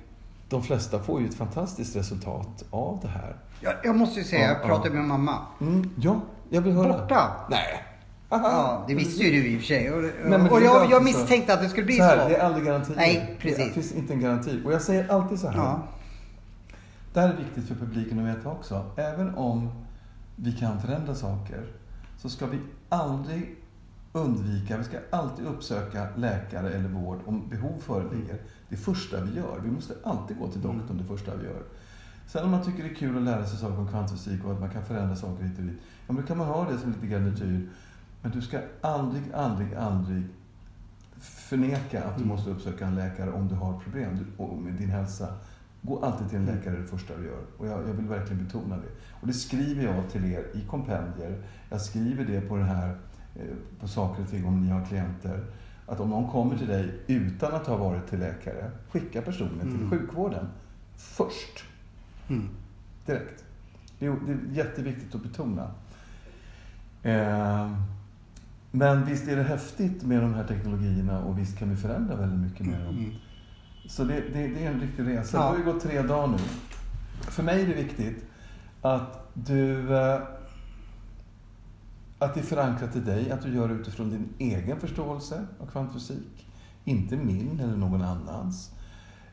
[0.50, 3.36] de flesta får ju ett fantastiskt resultat av det här.
[3.62, 4.94] Jag, jag måste ju säga, jag Ja, pratade ja.
[4.94, 5.38] med mamma.
[5.62, 7.02] Mm, ja, jag vill höra.
[7.02, 7.32] Borta?
[7.50, 7.84] Nej.
[8.30, 9.92] Ja, det visste ju du i och för sig.
[9.94, 11.04] Och, men och jag, jag så.
[11.04, 12.08] misstänkte att det skulle bli så så.
[12.10, 12.96] här, det är aldrig garantier.
[12.98, 13.58] Nej, precis.
[13.68, 14.62] Det finns inte en garanti.
[14.66, 15.58] Och jag säger alltid så här.
[15.58, 15.80] Ja.
[17.14, 18.92] Det här är viktigt för publiken att veta också.
[18.96, 19.70] Även om
[20.36, 21.66] vi kan förändra saker
[22.18, 22.60] så ska vi
[22.90, 23.56] aldrig
[24.14, 28.42] undvika, vi ska alltid uppsöka läkare eller vård om behov föreligger.
[28.70, 29.60] Det första vi gör.
[29.64, 31.64] Vi måste alltid gå till doktorn det första vi gör.
[32.28, 34.60] Sen om man tycker det är kul att lära sig saker om kvantfysik och att
[34.60, 35.80] man kan förändra saker hit och dit.
[36.08, 37.70] Ja, men då kan man ha det som lite garnityr.
[38.22, 40.24] Men du ska aldrig, aldrig, aldrig
[41.20, 44.18] förneka att du måste uppsöka en läkare om du har problem
[44.64, 45.28] med din hälsa.
[45.86, 47.42] Gå alltid till en läkare det första du gör.
[47.58, 48.90] Och jag, jag vill verkligen betona det.
[49.22, 51.44] Och det skriver jag till er i kompendier.
[51.70, 52.98] Jag skriver det på det här,
[53.36, 55.46] eh, på saker och ting om ni har klienter.
[55.86, 59.90] Att om någon kommer till dig utan att ha varit till läkare, skicka personen till
[59.90, 60.48] sjukvården
[60.98, 61.64] först.
[62.30, 62.50] Mm.
[63.06, 63.44] Direkt.
[64.00, 65.72] Det är, det är jätteviktigt att betona.
[67.04, 67.72] Eh,
[68.72, 72.40] men visst är det häftigt med de här teknologierna och visst kan vi förändra väldigt
[72.40, 72.98] mycket med dem.
[72.98, 73.12] Mm.
[73.88, 75.38] Så det, det, det är en riktig resa.
[75.38, 75.44] Ja.
[75.44, 76.38] Det har ju gått tre dagar nu.
[77.22, 78.26] För mig är det viktigt
[78.82, 79.96] att du...
[79.98, 80.20] eh,
[82.20, 85.66] Att det är förankrat i dig, att du gör det utifrån din egen förståelse av
[85.66, 86.48] kvantfysik.
[86.86, 88.72] Inte min eller någon annans.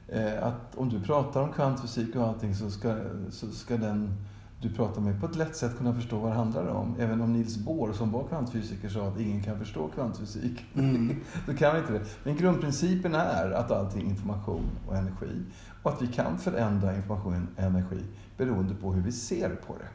[0.09, 2.97] Eh, Att om du pratar om kvantfysik och allting så ska,
[3.31, 4.15] så ska den
[4.61, 6.95] du pratar med på ett lätt sätt kunna förstå vad det handlar om.
[6.99, 10.65] Även om Niels Bohr som var kvantfysiker sa att ingen kan förstå kvantfysik.
[10.75, 11.17] Mm.
[11.47, 12.05] så kan vi inte det.
[12.25, 15.43] Men grundprincipen är att allting är information och energi.
[15.83, 18.05] Och att vi kan förändra information och energi
[18.37, 19.89] beroende på hur vi ser på det.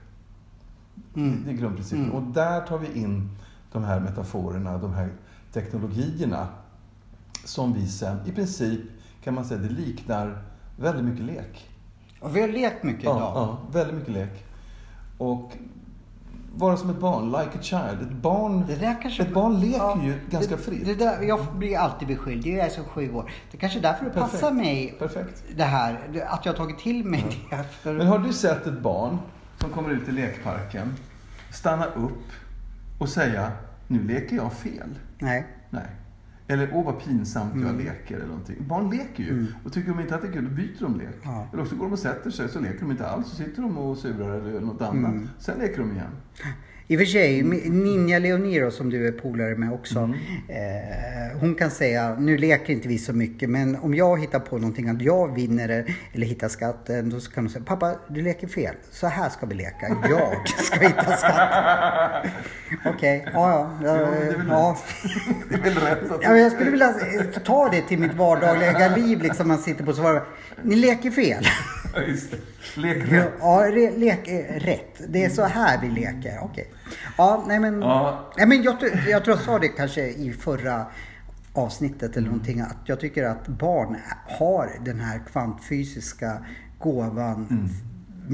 [1.20, 1.44] Mm.
[1.46, 2.06] Det är grundprincipen.
[2.06, 2.16] Mm.
[2.16, 3.30] Och där tar vi in
[3.72, 5.10] de här metaforerna, de här
[5.54, 6.48] teknologierna
[7.46, 8.82] som vi sen i princip
[9.24, 10.44] kan man säga det liknar
[10.80, 11.70] väldigt mycket lek.
[12.20, 13.32] Och vi har lekt mycket ja, idag.
[13.36, 14.46] Ja, väldigt mycket lek.
[15.18, 15.52] Och
[16.56, 18.02] vara som ett barn, like a child.
[18.02, 18.66] Ett barn,
[19.02, 20.86] kanske, ett barn leker ja, ju ganska det, fritt.
[20.86, 22.46] Det där, jag blir alltid beskylld.
[22.46, 23.32] Jag är så sju år.
[23.52, 24.32] Det kanske är därför det Perfekt.
[24.32, 25.44] passar mig Perfekt.
[25.56, 25.94] det här.
[26.28, 27.58] Att jag har tagit till mig ja.
[27.58, 27.64] det.
[27.64, 27.94] För...
[27.94, 29.18] Men har du sett ett barn
[29.60, 30.96] som kommer ut i lekparken,
[31.54, 32.32] stanna upp
[33.00, 33.52] och säga
[33.88, 34.90] nu leker jag fel?
[35.20, 35.48] Nej.
[35.70, 35.88] Nej.
[36.48, 37.68] Eller åh vad pinsamt mm.
[37.68, 38.68] jag leker eller någonting.
[38.68, 39.30] Barn leker ju.
[39.30, 39.48] Mm.
[39.64, 41.16] Och tycker de inte att det är kul, då byter de lek.
[41.24, 41.48] Ja.
[41.54, 43.28] Eller också går de och sätter sig, så leker de inte alls.
[43.28, 45.12] Så sitter de och surar eller något annat.
[45.12, 45.30] Mm.
[45.40, 46.12] Sen leker de igen.
[46.88, 50.00] I och för sig, Ninja Leoniro som du är polare med också.
[50.00, 50.18] Mm.
[50.48, 54.58] Eh, hon kan säga, nu leker inte vi så mycket, men om jag hittar på
[54.58, 58.76] någonting att jag vinner eller hittar skatten, då kan hon säga, pappa du leker fel.
[58.92, 59.98] Så här ska vi leka.
[60.10, 62.32] Jag ska hitta skatten.
[62.86, 63.34] Okej, okay.
[63.34, 63.96] ja ja.
[63.96, 64.78] Väl, ja.
[65.50, 66.12] Det är väl rätt.
[66.22, 66.94] Ja, jag skulle vilja
[67.46, 70.22] ta det till mitt vardagliga liv, liksom man sitter på så
[70.64, 71.46] Ni leker fel.
[71.96, 72.38] Ja, just det.
[72.82, 73.34] Lek rätt.
[73.40, 73.66] Ja,
[73.98, 75.02] lek rätt.
[75.08, 76.40] Det är så här vi leker.
[76.42, 76.42] Okej.
[76.42, 76.66] Okay.
[77.18, 77.82] Ja, nej men.
[77.82, 78.32] Ja.
[78.38, 78.76] Nej, men jag,
[79.08, 80.86] jag tror jag sa det kanske i förra
[81.54, 82.62] avsnittet eller någonting.
[82.62, 83.98] Att jag tycker att barn
[84.40, 86.46] har den här kvantfysiska
[86.80, 87.70] gåvan mm.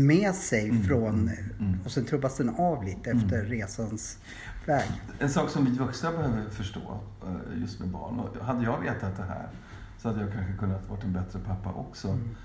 [0.07, 0.84] med sig mm.
[0.84, 1.80] från mm.
[1.86, 3.24] och sen trubbas den av lite mm.
[3.24, 4.18] efter resans
[4.66, 4.91] väg.
[5.20, 8.20] En sak som vi vuxna behöver förstå eh, just med barn.
[8.20, 9.47] Och hade jag vetat det här
[9.97, 12.07] så hade jag kanske kunnat vara en bättre pappa också.
[12.07, 12.36] Mm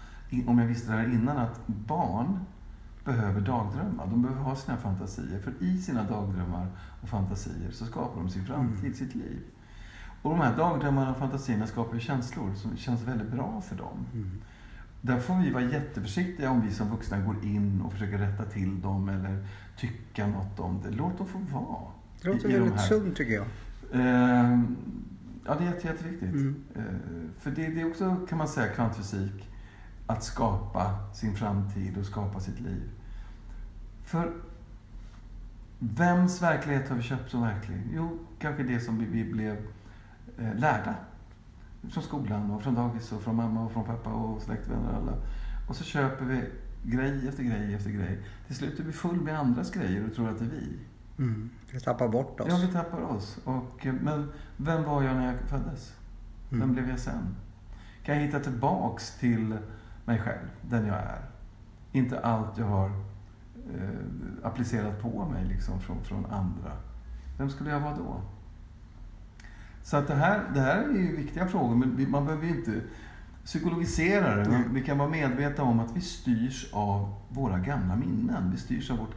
[0.47, 2.39] om jag visste det här innan, att barn
[3.05, 4.07] behöver dagdrömma.
[4.07, 5.39] De behöver ha sina fantasier.
[5.39, 6.67] För i sina dagdrömmar
[7.03, 8.95] och fantasier så skapar de sin framtid, mm.
[8.95, 9.41] sitt liv.
[10.23, 14.07] Och de här dagdrömmarna och fantasierna skapar ju känslor som känns väldigt bra för dem.
[14.15, 14.31] Mm.
[15.01, 18.81] Där får vi vara jätteförsiktiga om vi som vuxna går in och försöker rätta till
[18.81, 19.47] dem eller
[19.77, 20.91] tycka något om det.
[20.91, 21.93] Låt dem få vara.
[22.23, 23.47] Det låter väldigt de sunt tycker jag.
[23.93, 24.61] Eh,
[25.45, 26.35] ja, det är jätte, jätteviktigt.
[26.35, 26.65] Mm.
[26.75, 26.83] Eh,
[27.41, 29.51] för det, det är också, kan man säga, kvantfysik
[30.07, 32.91] att skapa sin framtid och skapa sitt liv.
[34.03, 34.33] För
[35.79, 37.83] vems verklighet har vi köpt som verklig?
[37.93, 39.57] Jo, kanske det som vi, blev
[40.39, 40.95] eh, lärda.
[41.91, 45.13] Från skolan och från dagis och från mamma och från pappa och släktvänner och alla.
[45.69, 46.43] Och så köper vi
[46.83, 48.19] grej efter grej efter grej.
[48.47, 50.79] Till slut är vi full med andras grejer och tror att det är vi.
[51.19, 51.51] Mm.
[51.73, 52.47] Vi tappar bort oss.
[52.51, 53.39] Ja, vi tappar oss.
[53.45, 55.95] Och, eh, men vem var jag när jag föddes?
[56.51, 56.75] Vem mm.
[56.75, 57.37] blev jag sen?
[58.03, 59.57] Kan jag hitta tillbaks till
[60.07, 61.23] mig själv, den jag är.
[61.93, 62.91] Inte allt jag har
[63.75, 66.73] eh, applicerat på mig liksom från, från andra.
[67.39, 68.21] Vem skulle jag vara då?
[69.83, 72.81] Så att det, här, det här är ju viktiga frågor, men man behöver ju inte
[73.45, 74.63] psykologisera det.
[74.73, 78.51] Vi kan vara medvetna om att vi styrs av våra gamla minnen.
[78.51, 79.15] Vi styrs av vårt,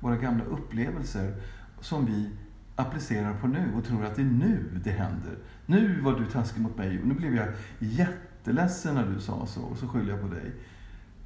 [0.00, 1.34] våra gamla upplevelser
[1.80, 2.30] som vi
[2.76, 5.38] applicerar på nu och tror att det är nu det händer.
[5.66, 9.46] Nu var du taskig mot mig och nu blev jag jätte jätteledsen när du sa
[9.46, 10.52] så och så skyller jag på dig.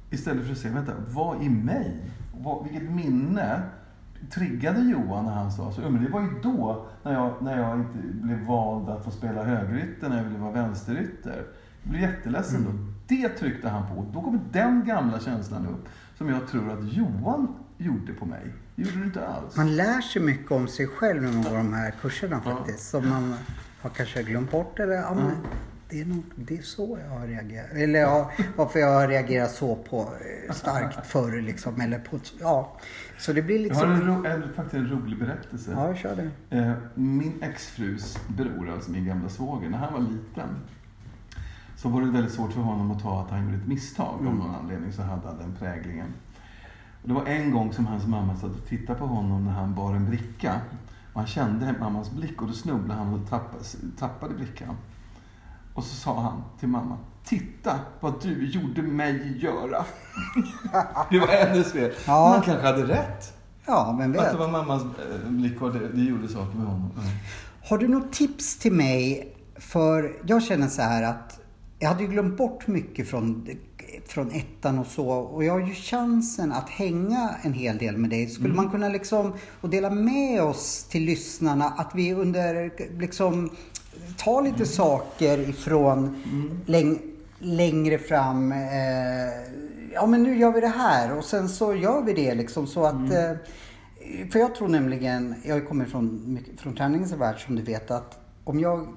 [0.09, 2.11] Istället för att säga, vänta, vad i mig?
[2.37, 3.61] Vad, vilket minne
[4.31, 5.81] triggade Johan när han sa så?
[5.81, 9.43] Men det var ju då, när jag, när jag inte blev vald att få spela
[9.43, 11.45] högerytter, när jag ville vara vänsterytter.
[11.83, 12.71] Jag blev jätteledsen mm.
[12.71, 12.93] då.
[13.07, 14.05] Det tryckte han på.
[14.13, 18.53] Då kommer den gamla känslan upp, som jag tror att Johan gjorde på mig.
[18.75, 19.57] Det gjorde du inte alls.
[19.57, 22.93] Man lär sig mycket om sig själv när man går de här kurserna faktiskt.
[22.93, 23.01] Ja.
[23.01, 23.35] Som man
[23.81, 24.79] har kanske glömt bort.
[24.79, 25.17] Eller, ja,
[25.89, 27.71] det är, nog, det är så jag har reagerat.
[27.71, 30.01] Eller ja, varför jag har reagerat så på
[30.47, 31.81] eh, starkt förr liksom.
[31.81, 32.77] Eller på, ja.
[33.17, 33.91] Så det blir liksom...
[33.91, 35.71] Jag har en, en, faktiskt en rolig berättelse.
[35.71, 36.57] Ja, kör det.
[36.57, 40.49] Eh, min exfrus bror, alltså min gamla svåger, när han var liten
[41.75, 44.19] så var det väldigt svårt för honom att ta att han gjorde ett misstag.
[44.19, 44.27] Mm.
[44.27, 46.13] Av någon anledning så hade han den präglingen.
[47.01, 49.75] Och det var en gång som hans mamma satt och tittade på honom när han
[49.75, 50.61] bar en bricka.
[51.13, 53.63] Och han kände mammas blick och då snubblade han och tappade,
[53.99, 54.75] tappade brickan.
[55.77, 59.85] Och så sa han till mamma, titta vad du gjorde mig göra.
[61.11, 61.91] det var hennes fel.
[62.05, 62.27] Ja.
[62.27, 63.33] Han kanske hade rätt.
[63.65, 64.21] Ja, men vet.
[64.21, 66.91] Att det var mammas eh, blick och det, det gjorde saker med honom.
[67.69, 69.33] Har du något tips till mig?
[69.55, 71.39] För jag känner så här att
[71.79, 73.47] jag hade ju glömt bort mycket från,
[74.07, 75.09] från ettan och så.
[75.09, 78.27] Och jag har ju chansen att hänga en hel del med dig.
[78.27, 78.55] Skulle mm.
[78.55, 83.49] man kunna liksom, och dela med oss till lyssnarna att vi under liksom
[84.17, 86.59] ta lite saker ifrån mm.
[86.65, 86.99] läng,
[87.39, 88.51] längre fram.
[88.51, 88.57] Eh,
[89.93, 92.85] ja men nu gör vi det här och sen så gör vi det liksom så
[92.85, 93.31] att eh,
[94.31, 98.59] för jag tror nämligen, jag kommer från, från träningens värld som du vet att om
[98.59, 98.87] jag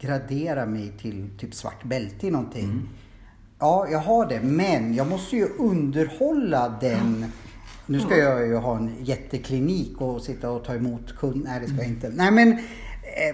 [0.00, 2.88] graderar mig till typ svart bälte i någonting.
[3.58, 7.24] Ja, jag har det, men jag måste ju underhålla den.
[7.86, 11.50] Nu ska jag ju ha en jätteklinik och sitta och ta emot kunder.
[11.50, 12.08] Nej, det ska jag inte.
[12.08, 12.58] Nej, men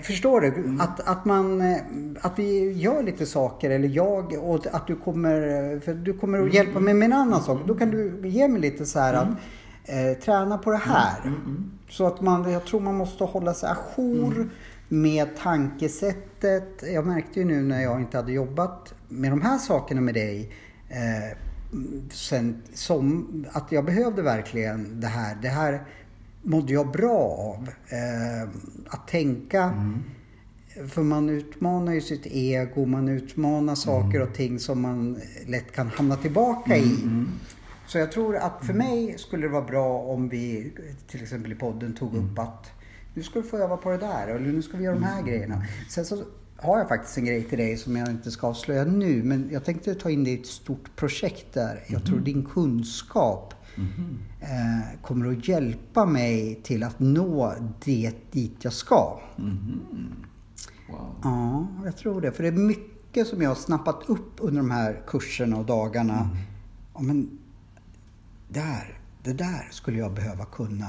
[0.03, 0.79] förstår du?
[0.81, 1.77] Att, att man, eh,
[2.21, 5.35] att vi gör lite saker eller jag och att du kommer,
[5.75, 7.61] eh, för du kommer att hjälpa mig med en annan sak.
[7.67, 9.29] Då kan du ge mig lite så här att
[9.85, 11.33] eh, träna på det här.
[11.89, 14.51] Så att man, jag tror man måste hålla sig ajour
[14.89, 16.85] med tankesättet.
[16.93, 20.53] Jag märkte ju nu när jag inte hade jobbat med de här sakerna med dig.
[20.89, 21.39] Eh,
[22.13, 25.37] sen, som, att jag behövde verkligen det här.
[25.43, 25.83] Det här
[26.43, 27.19] mådde jag bra
[27.57, 27.69] av.
[27.89, 28.49] Eh,
[28.87, 29.75] att tänka.
[30.89, 35.89] För man utmanar ju sitt ego, man utmanar saker och ting som man lätt kan
[35.89, 36.97] hamna tillbaka i.
[37.87, 40.73] Så jag tror att för mig skulle det vara bra om vi
[41.07, 42.71] till exempel i podden tog upp att
[43.15, 45.23] nu ska du få öva på det där eller nu ska vi göra de här
[45.23, 45.65] grejerna.
[45.89, 46.25] Sen så
[46.57, 49.65] har jag faktiskt en grej till dig som jag inte ska avslöja nu men jag
[49.65, 51.85] tänkte ta in dig i ett stort projekt där.
[51.87, 53.55] Jag tror din kunskap
[54.41, 57.55] eh, kommer att hjälpa mig till att nå
[57.85, 59.21] det dit jag ska.
[60.91, 61.15] Wow.
[61.23, 62.33] Ja, jag tror det.
[62.33, 66.31] För det är mycket som jag har snappat upp under de här kurserna och dagarna.
[66.95, 67.39] Ja, men
[68.49, 70.87] där, det där skulle jag behöva kunna.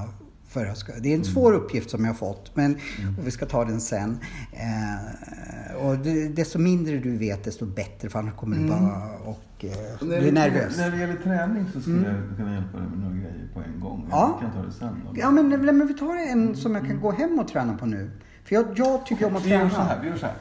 [0.47, 2.75] För jag ska, det är en svår uppgift som jag har fått, men
[3.17, 4.17] och vi ska ta den sen.
[4.51, 9.43] Eh, och det, desto mindre du vet, desto bättre, för annars kommer du bara och
[9.63, 10.77] eh, När bli det, nervös.
[10.77, 13.79] när det gäller träning så skulle jag kunna hjälpa dig med några grejer på en
[13.79, 14.07] gång.
[14.11, 14.29] Ja.
[14.41, 15.01] Jag kan ta det sen.
[15.05, 15.13] Då.
[15.19, 18.11] Ja, men, men vi tar en som jag kan gå hem och träna på nu.
[18.43, 19.71] För jag, jag tycker om att Vi gör träna.
[19.73, 19.99] så här.
[20.01, 20.35] Vi gör så här.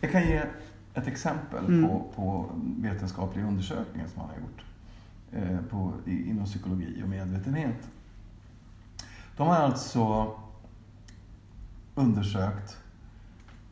[0.00, 0.42] Jag kan ge
[0.94, 1.88] ett exempel Mm.
[1.88, 2.46] på, på
[2.82, 4.64] vetenskapliga undersökningar som man har gjort
[5.32, 7.76] eh, på, i, inom psykologi och medvetenhet.
[9.36, 10.32] De har alltså
[11.94, 12.76] undersökt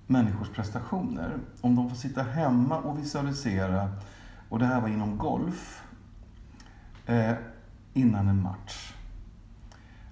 [0.07, 1.39] människors prestationer.
[1.61, 3.89] Om de får sitta hemma och visualisera,
[4.51, 5.83] och det här var inom golf,
[7.07, 7.33] eh,
[7.95, 8.95] innan en match.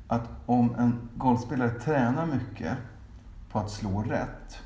[0.09, 2.77] Att om en golfspelare tränar mycket
[3.51, 4.59] på att slå rätt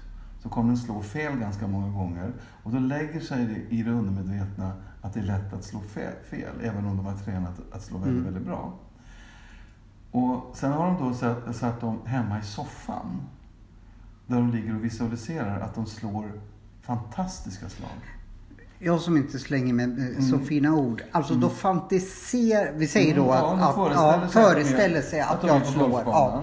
[0.43, 2.33] så kommer den slå fel ganska många gånger.
[2.63, 6.23] Och då lägger sig det i det undermedvetna att det är lätt att slå fe-
[6.31, 8.73] fel, även om de har tränat att slå väldigt, väldigt bra.
[10.11, 13.21] Och sen har de då satt, satt dem hemma i soffan.
[14.27, 16.33] Där de ligger och visualiserar att de slår
[16.83, 18.01] fantastiska slag.
[18.85, 21.03] Jag som inte slänger med eh, så fina ord.
[21.13, 25.01] Alltså då fantiserar, vi säger då Mm, att, att föreställer ja, sig att är- föreställer
[25.03, 26.03] sig att, är jag slår.
[26.07, 26.43] Ja.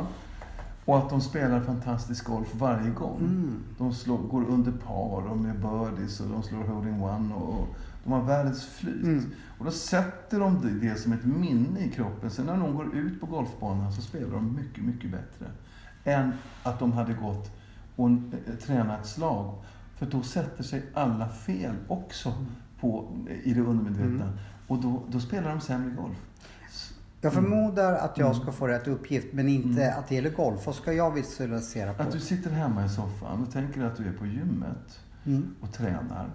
[0.85, 3.17] Och att de spelar fantastisk golf varje gång.
[3.19, 3.63] Mm.
[3.77, 7.67] De slår, går under par och med birdies och de slår holding one och
[8.03, 9.03] de har världens flyt.
[9.03, 9.31] Mm.
[9.59, 12.29] Och då sätter de det, det som ett minne i kroppen.
[12.31, 15.45] Sen när de går ut på golfbanan så spelar de mycket, mycket bättre.
[16.03, 16.31] Än
[16.63, 17.51] att de hade gått
[17.95, 19.53] och eh, tränat slag.
[19.99, 22.33] För då sätter sig alla fel också
[22.79, 24.23] på, i det undermedvetna.
[24.25, 24.37] Mm.
[24.67, 26.17] Och då, då spelar de sämre golf.
[27.21, 28.41] Jag förmodar att jag Mm.
[28.41, 30.65] ska få rätt uppgift men inte att det gäller golf.
[30.65, 32.03] Vad ska jag visualisera på?
[32.03, 35.55] Att du sitter hemma i soffan och tänker att du är på gymmet Mm.
[35.61, 36.29] och tränar.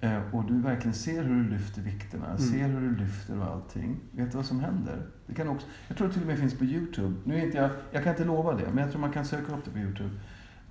[0.00, 2.38] Eh, Och du verkligen ser hur du lyfter vikterna, Mm.
[2.38, 4.00] ser hur du lyfter och allting.
[4.12, 5.06] Vet du vad som händer?
[5.26, 7.14] Det kan också, jag tror det till och med finns på Youtube.
[7.24, 9.64] Nu inte jag, jag kan inte lova det, men jag tror man kan söka upp
[9.64, 10.10] det på Youtube.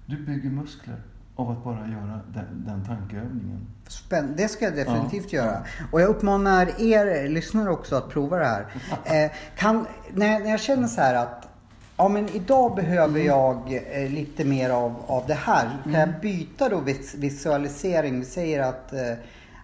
[0.05, 0.95] Du bygger muskler
[1.36, 3.67] av att bara göra den, den tankeövningen.
[3.88, 5.57] Spänn- det ska jag definitivt göra.
[5.91, 8.65] Och jag uppmanar er lyssnare också att prova det här.
[9.25, 11.47] Eh, kan, när, när jag känner så här att
[11.97, 13.25] Ja men idag behöver Mm.
[13.27, 15.69] jag eh, lite mer av, av det här.
[15.84, 18.19] Kan jag byta då vis, visualisering?
[18.19, 18.99] Vi säger att eh,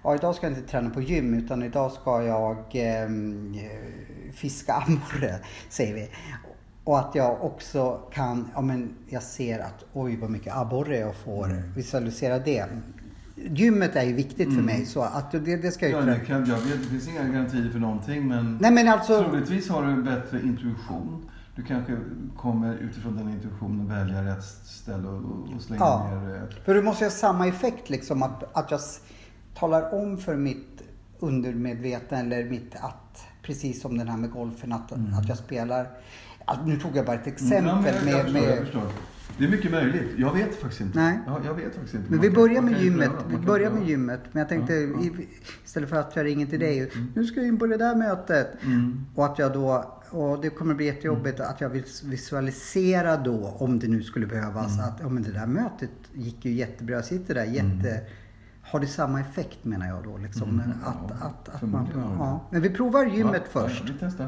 [0.04, 4.74] ja, idag ska jag inte träna på gym utan idag ska jag ehm, eh, fiska
[4.74, 5.36] abborre,
[5.70, 6.10] säger vi.
[6.90, 11.16] Och att jag också kan, ja men jag ser att oj vad mycket abborre jag
[11.16, 11.46] får.
[11.46, 11.74] Mm.
[11.74, 12.66] Visualisera det.
[13.36, 16.26] Gymmet är ju viktigt för mig så att det, det ska jag Ja, ju det,
[16.26, 19.86] kan, jag vet, det finns inga garantier för någonting, men Nej men alltså, troligtvis har
[19.86, 21.30] du en bättre intuition.
[21.56, 21.98] Du kanske
[22.38, 26.22] kommer utifrån den intuitionen välja rätt ställe och, och slänga Ja.
[26.24, 28.80] ner för du måste ju ha samma effekt liksom att, att jag
[29.56, 30.82] talar om för mitt
[31.20, 35.88] undermedvetna eller mitt att, precis som den här med golfen, att, att jag spelar.
[36.50, 37.86] Att, nu tog jag bara ett exempel Mm.
[37.86, 38.92] Ja, jag, jag med, förstår, jag med förstår.
[39.38, 40.08] Det är mycket möjligt.
[40.18, 41.00] Jag vet faktiskt inte.
[41.00, 41.20] Nej.
[41.28, 42.10] Ja, jag vet faktiskt inte.
[42.10, 43.12] Men Man vi börjar med gymmet.
[43.30, 44.22] Vi börjar med gymmet.
[44.32, 45.24] Men jag tänkte, Ja, ja.
[45.66, 46.92] istället för att jag ringer till dig.
[47.16, 48.48] Nu ska jag in på det där mötet.
[48.66, 49.06] Mm.
[49.16, 53.80] Och att jag då, och det kommer bli jättejobbigt att jag vill visualisera då, om
[53.80, 54.86] det nu skulle behövas, Mm.
[54.86, 56.96] att ja, men det där mötet gick ju jättebra.
[56.96, 58.02] Jag sitter där jätte
[58.62, 60.18] har det samma effekt menar jag då?
[60.18, 62.48] Liksom, Mm, att, ja, att, att man, ja.
[62.52, 63.84] Men vi provar gymmet först.
[63.90, 64.28] Vi testar.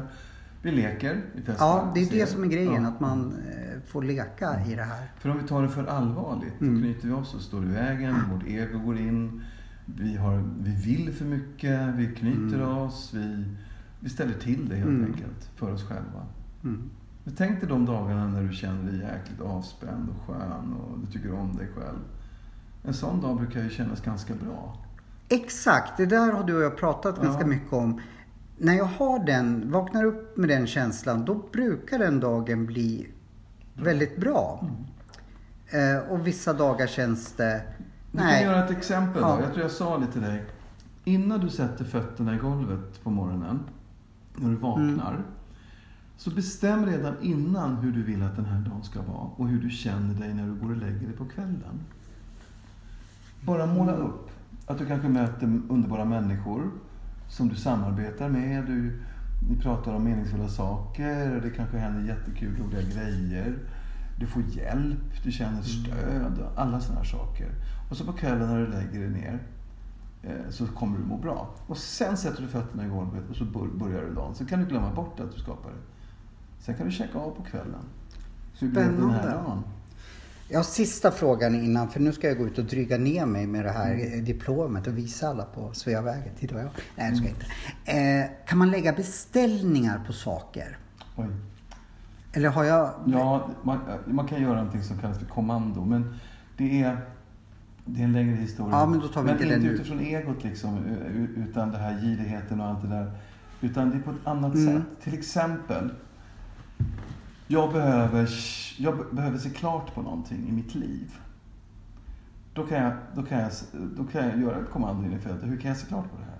[0.62, 1.20] Vi leker.
[1.34, 1.66] Vi testar.
[1.66, 2.14] Ja, det är ser.
[2.16, 2.88] det som är grejen, Ja.
[2.88, 5.10] att man eh, får leka i det här.
[5.18, 6.74] För om vi tar det för allvarligt, Mm.
[6.74, 9.42] då knyter vi oss och står i vägen, vårt ego går in,
[9.86, 13.44] vi, har, vi vill för mycket, vi knyter oss, vi,
[14.00, 15.04] vi ställer till det helt Mm.
[15.04, 16.26] enkelt för oss själva.
[16.64, 16.90] Mm.
[17.24, 21.06] Men tänk dig de dagarna när du känner dig jäkligt avspänd och skön och du
[21.12, 21.98] tycker om dig själv.
[22.84, 24.76] En sån dag brukar ju kännas ganska bra.
[25.28, 27.24] Exakt, det där har du och jag pratat Ja.
[27.24, 28.00] ganska mycket om.
[28.62, 33.06] När jag har den, vaknar upp med den känslan, då brukar den dagen bli
[33.74, 34.66] väldigt bra.
[35.70, 35.96] Mm.
[35.96, 37.62] Eh, och vissa dagar känns det...
[38.12, 39.36] Kan Nej, göra ett exempel Ja.
[39.36, 39.42] då.
[39.42, 40.44] Jag tror jag sa det till dig.
[41.04, 43.60] Innan du sätter fötterna i golvet på morgonen,
[44.36, 45.10] när du vaknar.
[45.12, 45.22] Mm.
[46.16, 49.60] Så bestäm redan innan hur du vill att den här dagen ska vara och hur
[49.60, 51.80] du känner dig när du går och lägger dig på kvällen.
[53.40, 54.06] Bara måla Mm.
[54.06, 54.30] upp
[54.66, 56.70] att du kanske möter underbara människor
[57.32, 58.64] som du samarbetar med.
[58.66, 59.02] Du,
[59.48, 63.58] ni pratar om meningsfulla saker, det kanske händer jättekul, roliga grejer.
[64.18, 67.48] Du får hjälp, du känner stöd, och alla sådana här saker.
[67.90, 69.38] Och så på kvällen när du lägger dig ner
[70.22, 71.50] eh, så kommer du må bra.
[71.66, 74.34] Och sen sätter du fötterna i golvet och så bör- börjar du dagen.
[74.34, 75.76] Sen kan du glömma bort att du skapar det.
[76.58, 77.84] Sen kan du checka av på kvällen.
[78.60, 79.62] Hur blev den här dagen?
[80.58, 83.64] Har sista frågan innan, för nu ska jag gå ut och dryga ner mig med
[83.64, 84.12] det här Mm.
[84.18, 86.34] eh, diplomet och visa alla på Sveavägen.
[86.38, 86.70] Titta vad jag...
[86.96, 88.22] Nej, det ska jag inte.
[88.30, 90.78] Eh, kan man lägga beställningar på saker?
[91.16, 91.26] Oj.
[92.32, 92.94] Eller har jag...
[93.06, 96.14] Ja, man, man kan göra någonting som kallas för kommando, men
[96.56, 97.00] det är,
[97.84, 98.76] det är en längre historia.
[98.76, 99.70] Ja, men då tar vi inte inte den nu.
[99.70, 100.78] utifrån egot, liksom,
[101.36, 103.12] utan det här girigheten och allt det där.
[103.60, 104.74] Utan det är på ett annat Mm.
[104.76, 104.86] sätt.
[105.02, 105.90] Till exempel,
[107.52, 108.28] jag behöver,
[108.78, 111.16] jag be- behöver se klart på någonting i mitt liv.
[112.54, 113.50] Då kan jag, då kan jag,
[113.96, 115.48] då kan jag göra ett kommando in i fältet.
[115.50, 116.38] Hur kan jag se klart på det här?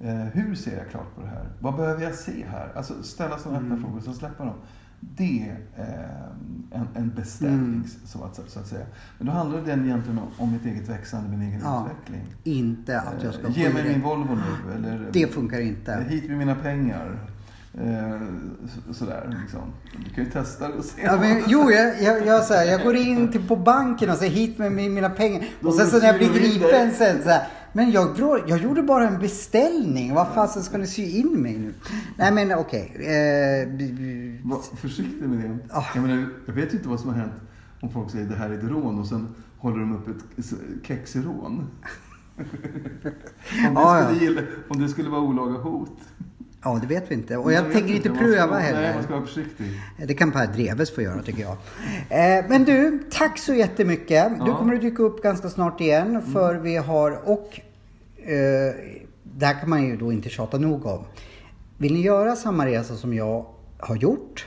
[0.00, 1.46] Eh, hur ser jag klart på det här?
[1.60, 2.72] Vad behöver jag se här?
[2.76, 3.82] Alltså ställa sådana öppna Mm.
[3.84, 4.54] frågor, så släppa dem.
[5.00, 7.84] Det är eh, en, en beställning, Mm.
[8.04, 8.86] så, att, så att säga.
[9.18, 11.86] Men då handlar det egentligen om, om mitt eget växande, min egen Ja.
[11.90, 12.26] utveckling.
[12.44, 14.72] Inte att jag ska Eh, Ge mig min Volvo nu.
[14.74, 16.06] Eller, Det funkar inte.
[16.08, 17.18] Hit med mina pengar.
[17.74, 18.20] Eh,
[18.86, 19.60] så, sådär liksom.
[20.04, 21.02] Du kan ju testa det och se.
[21.02, 24.16] Ja, men, jo, jag, jag, jag, så här, jag går in till, på banken och
[24.16, 25.44] säger hit med min- mina pengar.
[25.62, 29.08] Och sen så när jag blir gripen sen så här, Men jag, jag gjorde bara
[29.08, 30.14] en beställning.
[30.14, 31.74] Vad fasen ska ni sy in mig nu?
[32.16, 32.92] Nej men okej.
[32.96, 35.58] Eh, b- b- Var försiktig med det.
[35.74, 35.84] Ah.
[35.94, 37.32] Jag, menar, jag vet ju inte vad som har hänt
[37.80, 40.44] om folk säger det här är ett rån och sen håller de upp ett
[40.82, 41.66] kexrån.
[42.36, 44.10] om, det ja.
[44.16, 45.98] skulle om det skulle vara olaga hot.
[46.64, 47.36] Ja, det vet vi inte.
[47.36, 48.94] Och jag vet tänker inte ska pröva vara- Nej, heller.
[48.94, 49.66] man ska vara försiktig.
[50.06, 51.56] Det kan Per Dreves få göra tycker jag.
[52.08, 54.08] Eh, men du, tack så jättemycket.
[54.30, 54.44] Du Ja.
[54.44, 54.54] Mm.
[54.56, 56.22] kommer att dyka upp ganska snart igen.
[56.32, 57.60] För vi har, och
[58.16, 58.74] eh,
[59.22, 61.04] det här kan man ju då inte tjata nog om.
[61.78, 63.46] Vill ni göra samma resa som jag
[63.78, 64.46] har gjort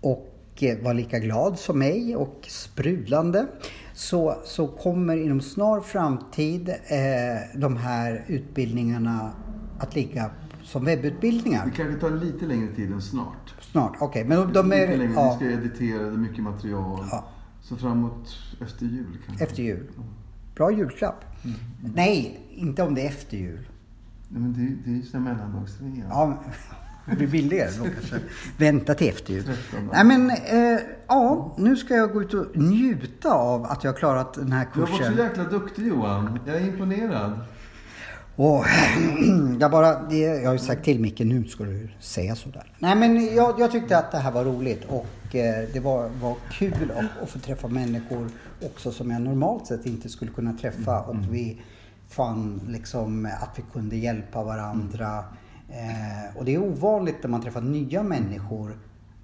[0.00, 0.30] och
[0.60, 3.46] eh, vara lika glad som mig och sprudlande
[3.94, 9.30] så, så kommer inom snar framtid eh, de här utbildningarna
[9.78, 10.30] att ligga
[10.74, 11.64] som webbutbildningar.
[11.66, 13.54] Det kanske tar lite längre tid än snart.
[13.60, 14.24] Snart, okej.
[14.24, 14.80] Men de, de är...
[14.80, 15.12] lite längre.
[15.14, 15.36] ja.
[15.40, 17.04] Vi ska editera, det är mycket material.
[17.10, 17.24] Ja.
[17.62, 19.44] Så framåt efter jul kanske.
[19.44, 19.86] Efter jul.
[20.54, 21.24] Bra julklapp.
[21.94, 23.68] Nej, inte om det är efter jul.
[24.28, 26.04] Nej, men det, det är ju mellandagsrea.
[26.08, 26.42] Ja,
[27.06, 28.16] det blir billigare då kanske.
[28.58, 29.44] Vänta till efter jul.
[29.44, 29.90] 13.
[29.92, 33.98] Nej men, eh, ja, nu ska jag gå ut och njuta av att jag har
[33.98, 35.26] klarat den här Du har varit så kursen.
[35.26, 36.38] jäkla duktig Johan.
[36.46, 37.40] Jag är imponerad.
[38.36, 38.64] Och,
[39.60, 42.72] jag, bara, jag har ju sagt till Micke, nu ska du säga sådär.
[42.78, 46.36] Nej men jag, jag tyckte att det här var roligt och eh, det var, var
[46.52, 48.28] kul att, att få träffa människor
[48.62, 51.00] också som jag normalt sett inte skulle kunna träffa.
[51.00, 51.60] Och vi
[52.08, 55.24] fann liksom att vi kunde hjälpa varandra.
[55.68, 58.78] Eh, och det är ovanligt när man träffar nya människor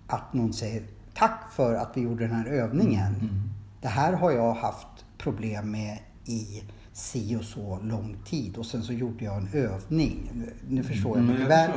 [0.07, 0.83] att någon säger
[1.15, 3.15] tack för att vi gjorde den här övningen.
[3.81, 6.63] Det här har jag haft problem med i
[7.01, 10.33] si och så lång tid och sen så gjorde jag en övning.
[10.69, 11.71] Nu förstår jag Mm, mycket väl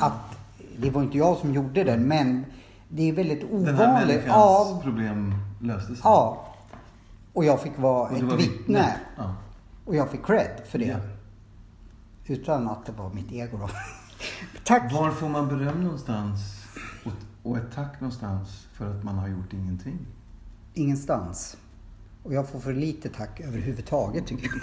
[0.00, 0.12] att
[0.78, 2.44] det var inte jag som gjorde den men
[2.88, 4.06] det är väldigt Den här ovanligt.
[4.08, 5.34] människans Ja, problem
[5.86, 5.96] sig.
[6.04, 6.44] ja.
[7.32, 8.96] Och jag fick vara ett var vittne.
[9.16, 9.34] Ja.
[9.84, 10.84] Och jag fick cred för det.
[10.86, 10.98] Ja.
[12.26, 13.68] Utan att det var mitt ego då.
[14.64, 14.92] Tack!
[14.92, 16.40] Var får man beröm någonstans?
[17.04, 19.98] Och, och ett tack någonstans för att man har gjort ingenting?
[20.74, 21.56] Ingenstans.
[22.28, 24.56] Och jag får för lite tack överhuvudtaget tycker jag.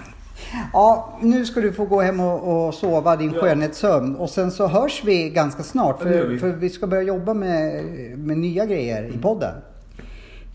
[0.73, 4.15] Ja, nu ska du få gå hem och, och sova din skönhetssömn.
[4.15, 5.95] Och sen så hörs vi ganska snart.
[5.99, 6.39] Ja, För, vi.
[6.39, 7.85] för vi ska börja jobba med,
[8.17, 9.55] med nya grejer i podden.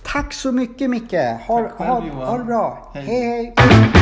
[0.03, 1.13] Tack så mycket Micke.
[1.47, 2.93] Ha, ha, ha det bra.
[2.95, 3.05] Hej.
[3.05, 3.55] hej.
[3.57, 4.00] hej.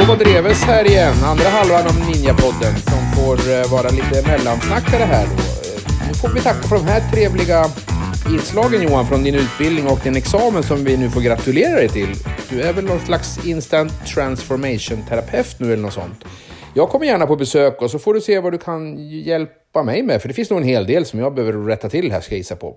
[0.00, 5.04] Då var Dreves här igen, andra halvan av ninjapodden, som får eh, vara lite mellansnackare
[5.04, 5.32] här då.
[5.32, 7.64] Eh, nu får vi tacka för de här trevliga
[8.34, 12.14] inslagen Johan från din utbildning och din examen som vi nu får gratulera dig till.
[12.50, 16.24] Du är väl någon slags instant transformation-terapeut nu eller något sånt.
[16.74, 20.02] Jag kommer gärna på besök och så får du se vad du kan hjälpa mig
[20.02, 22.34] med, för det finns nog en hel del som jag behöver rätta till här ska
[22.34, 22.76] jag gissa på.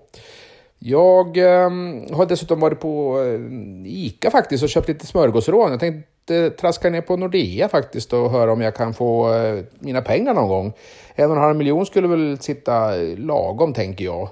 [0.86, 1.70] Jag eh,
[2.12, 5.70] har dessutom varit på eh, Ica faktiskt och köpt lite smörgåsrån.
[5.70, 10.02] Jag tänkte traska ner på Nordea faktiskt och höra om jag kan få eh, mina
[10.02, 10.72] pengar någon gång.
[11.14, 14.28] En och en halv miljon skulle väl sitta lagom tänker jag.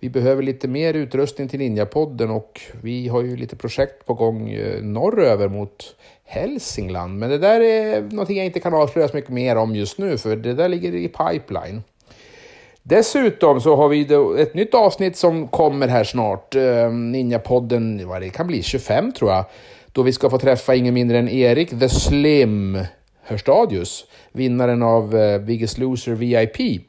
[0.00, 4.50] Vi behöver lite mer utrustning till Ninjapodden och vi har ju lite projekt på gång
[4.50, 7.18] eh, norröver mot Hälsingland.
[7.18, 10.18] Men det där är någonting jag inte kan avslöja så mycket mer om just nu
[10.18, 11.82] för det där ligger i pipeline.
[12.88, 14.00] Dessutom så har vi
[14.42, 16.54] ett nytt avsnitt som kommer här snart.
[16.54, 19.44] Eh, Ninjapodden, vad det kan bli, 25 tror jag.
[19.92, 22.78] Då vi ska få träffa ingen mindre än Erik The Slim
[23.22, 24.04] Hörstadius.
[24.32, 26.82] Vinnaren av eh, Biggest Loser VIP.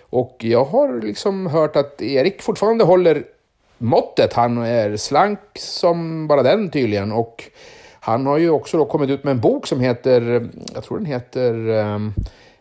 [0.00, 3.22] Och jag har liksom hört att Erik fortfarande håller
[3.78, 4.32] måttet.
[4.32, 7.12] Han är slank som bara den tydligen.
[7.12, 7.44] Och
[8.00, 11.06] han har ju också då kommit ut med en bok som heter, jag tror den
[11.06, 12.14] heter um,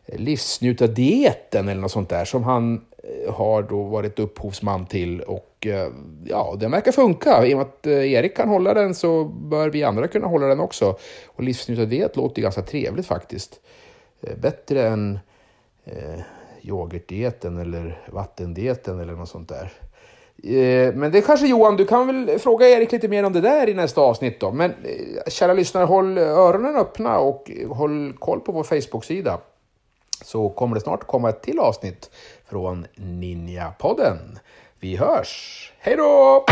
[0.08, 2.26] Livsnjutardieten eller något sånt där.
[2.26, 5.22] Som han eh, har då varit upphovsman till.
[5.22, 5.88] Och eh,
[6.26, 7.46] ja, den verkar funka.
[7.46, 10.48] I och med att eh, Erik kan hålla den så bör vi andra kunna hålla
[10.48, 10.98] den också.
[11.28, 13.60] Och livsnjutardiet låter ju ganska trevligt faktiskt.
[14.42, 15.20] Bättre än
[15.86, 16.20] eh,
[16.62, 19.74] yoghurtdieten eller vattendieten eller något sånt där.
[20.94, 23.74] Men det kanske Johan, du kan väl fråga Erik lite mer om det där i
[23.74, 24.52] nästa avsnitt då.
[24.52, 24.74] Men
[25.28, 29.40] kära lyssnare, håll öronen öppna och håll koll på vår Facebook-sida.
[30.24, 32.10] Så kommer det snart komma ett till avsnitt
[32.50, 34.40] från Ninja-podden.
[34.80, 35.74] Vi hörs!
[35.80, 36.46] Hej då!